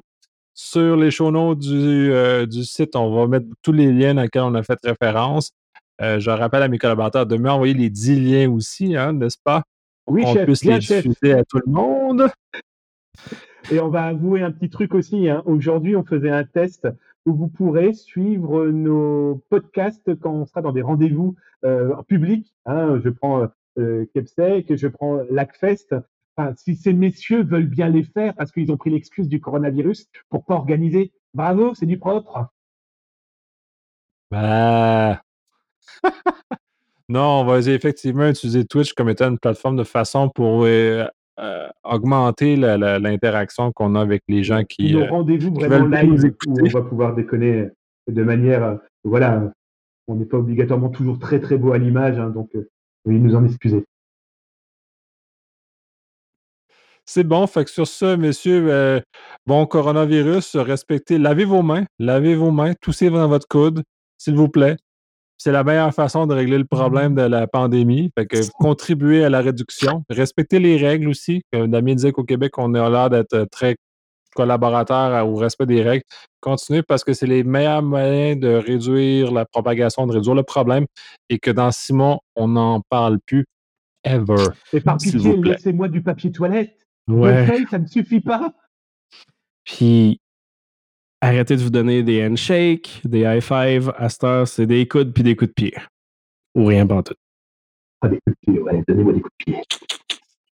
[0.54, 4.22] Sur les show notes du, euh, du, site, on va mettre tous les liens dans
[4.22, 5.52] lesquels on a fait référence.
[6.00, 9.64] je rappelle à mes collaborateurs de m'envoyer les 10 liens aussi, hein, n'est-ce pas?
[10.08, 12.30] Oui, on puisse les diffuser à tout le monde.
[13.72, 15.30] Et on va avouer un petit truc aussi.
[15.30, 15.42] Hein.
[15.46, 16.88] Aujourd'hui, on faisait un test
[17.26, 22.54] où vous pourrez suivre nos podcasts quand on sera dans des rendez-vous euh, publics.
[22.66, 23.00] Hein.
[23.04, 23.48] Je prends
[23.80, 25.96] euh, Kepsec, je prends LACFest.
[26.36, 30.10] Enfin, si ces messieurs veulent bien les faire parce qu'ils ont pris l'excuse du coronavirus
[30.30, 32.48] pour pas organiser, bravo, c'est du propre.
[34.32, 35.22] Bah.
[37.10, 41.06] Non, on va effectivement utiliser Twitch comme étant une plateforme de façon pour euh,
[41.40, 44.94] euh, augmenter l'interaction qu'on a avec les gens qui.
[44.94, 47.68] Nos euh, rendez-vous vraiment live où on va pouvoir déconner
[48.10, 48.80] de manière.
[49.04, 49.52] voilà,
[50.08, 52.52] on n'est pas obligatoirement toujours très très beau à l'image, hein, donc
[53.06, 53.84] oui, nous en excuser.
[57.06, 59.02] C'est bon, fait que sur ça, messieurs,
[59.46, 63.84] bon coronavirus, respectez, lavez vos mains, lavez vos mains, toussez dans votre coude,
[64.18, 64.78] s'il vous plaît
[65.44, 68.10] c'est la meilleure façon de régler le problème de la pandémie.
[68.18, 71.42] Fait que contribuer à la réduction, respecter les règles aussi.
[71.52, 73.76] Comme Damien disait qu'au Québec, on a l'air d'être très
[74.36, 76.06] collaborateur au respect des règles.
[76.40, 80.86] Continuez parce que c'est les meilleurs moyens de réduire la propagation, de réduire le problème
[81.28, 83.44] et que dans six mois, on n'en parle plus
[84.06, 84.48] ever.
[84.72, 86.78] Et par pitié, laissez-moi du papier toilette.
[87.10, 87.66] Ouais.
[87.70, 88.54] ça ne suffit pas.
[89.66, 90.22] Puis
[91.24, 93.94] arrêtez de vous donner des handshakes, des high five.
[93.98, 95.74] À cette heure, c'est des coudes puis des coups de pied.
[96.56, 97.16] Ou rien pas tout.
[98.02, 98.84] Ah, des coups de pied, ouais.
[98.88, 99.64] Donnez-moi des coups de pied.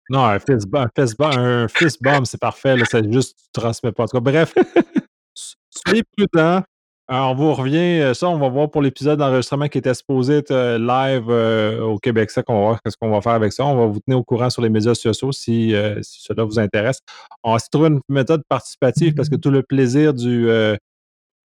[0.09, 0.88] Non, un fist bomb,
[1.22, 2.76] un fist bomb, c'est parfait.
[2.76, 4.03] Là, c'est juste, tu transmets pas.
[4.03, 4.53] En tout cas, bref,
[5.69, 6.63] soyez prudents.
[7.10, 10.43] Euh, on vous revient, euh, ça, on va voir pour l'épisode d'enregistrement qui était supposé
[10.52, 11.28] euh, live
[11.82, 12.32] au Québec.
[12.32, 13.66] Ça, qu'on va voir ce qu'on va faire avec ça.
[13.66, 15.74] On va vous tenir au courant sur les médias sociaux si,
[16.04, 16.99] cela vous intéresse.
[17.43, 20.47] On va de trouver une méthode participative parce que tout le plaisir du,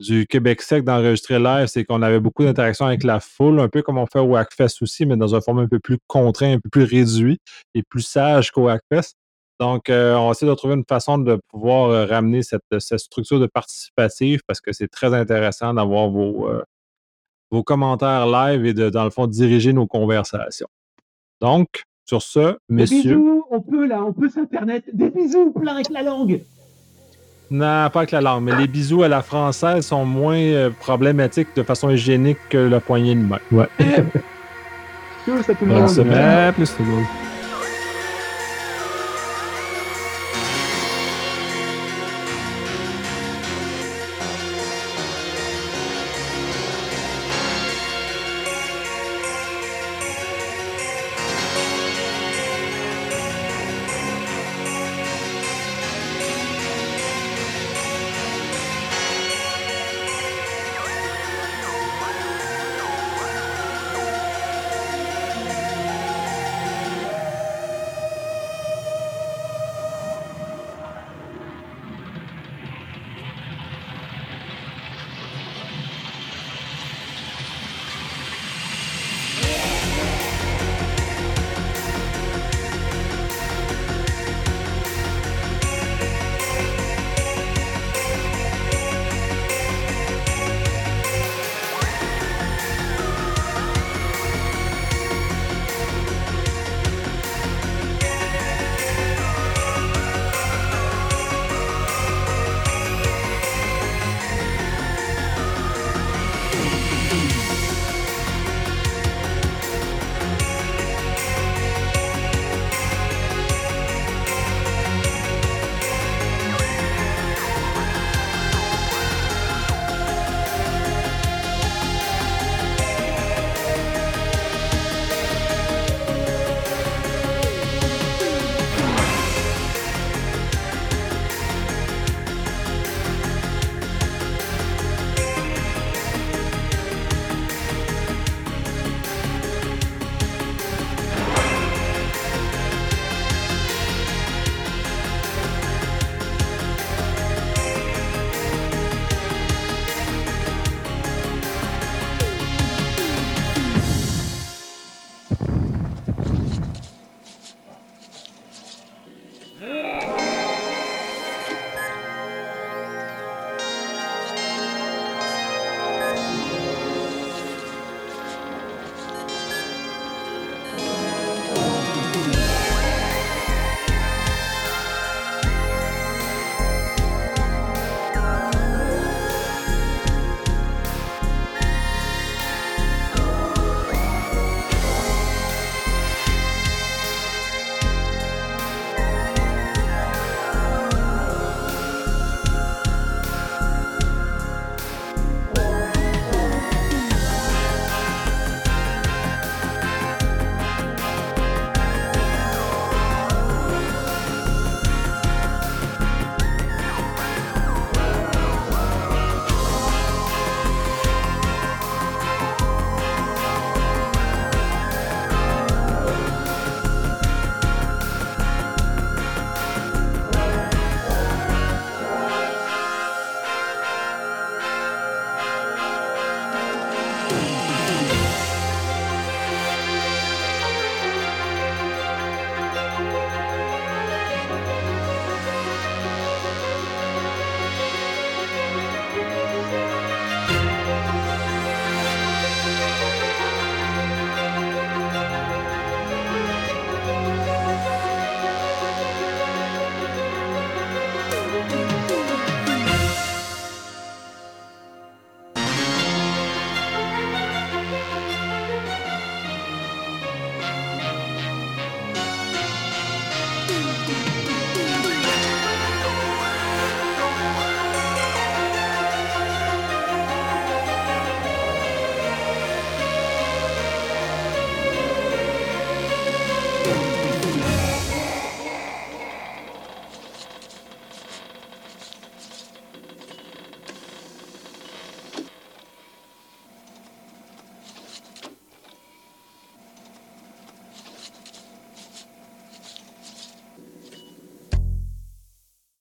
[0.01, 3.83] du Québec sec d'enregistrer live, c'est qu'on avait beaucoup d'interactions avec la foule, un peu
[3.83, 6.61] comme on fait au Hackfest aussi, mais dans un format un peu plus contraint, un
[6.61, 7.39] peu plus réduit
[7.75, 9.15] et plus sage qu'au Hackfest.
[9.61, 13.41] Donc, euh, on va essayer de trouver une façon de pouvoir euh, ramener cette, structure
[13.41, 16.63] de participative parce que c'est très intéressant d'avoir vos, euh,
[17.51, 20.69] vos commentaires live et de, dans le fond, diriger nos conversations.
[21.41, 23.03] Donc, sur ce, messieurs.
[23.03, 24.85] Des bisous, on peut là, on peut sur Internet.
[24.93, 26.41] Des bisous plein avec la langue.
[27.51, 31.63] Non, pas avec la langue, mais les bisous à la française sont moins problématiques de
[31.63, 33.39] façon hygiénique que la poignée de main.
[33.51, 33.69] Ouais.
[35.43, 35.55] ça
[36.53, 37.05] plus tout le monde.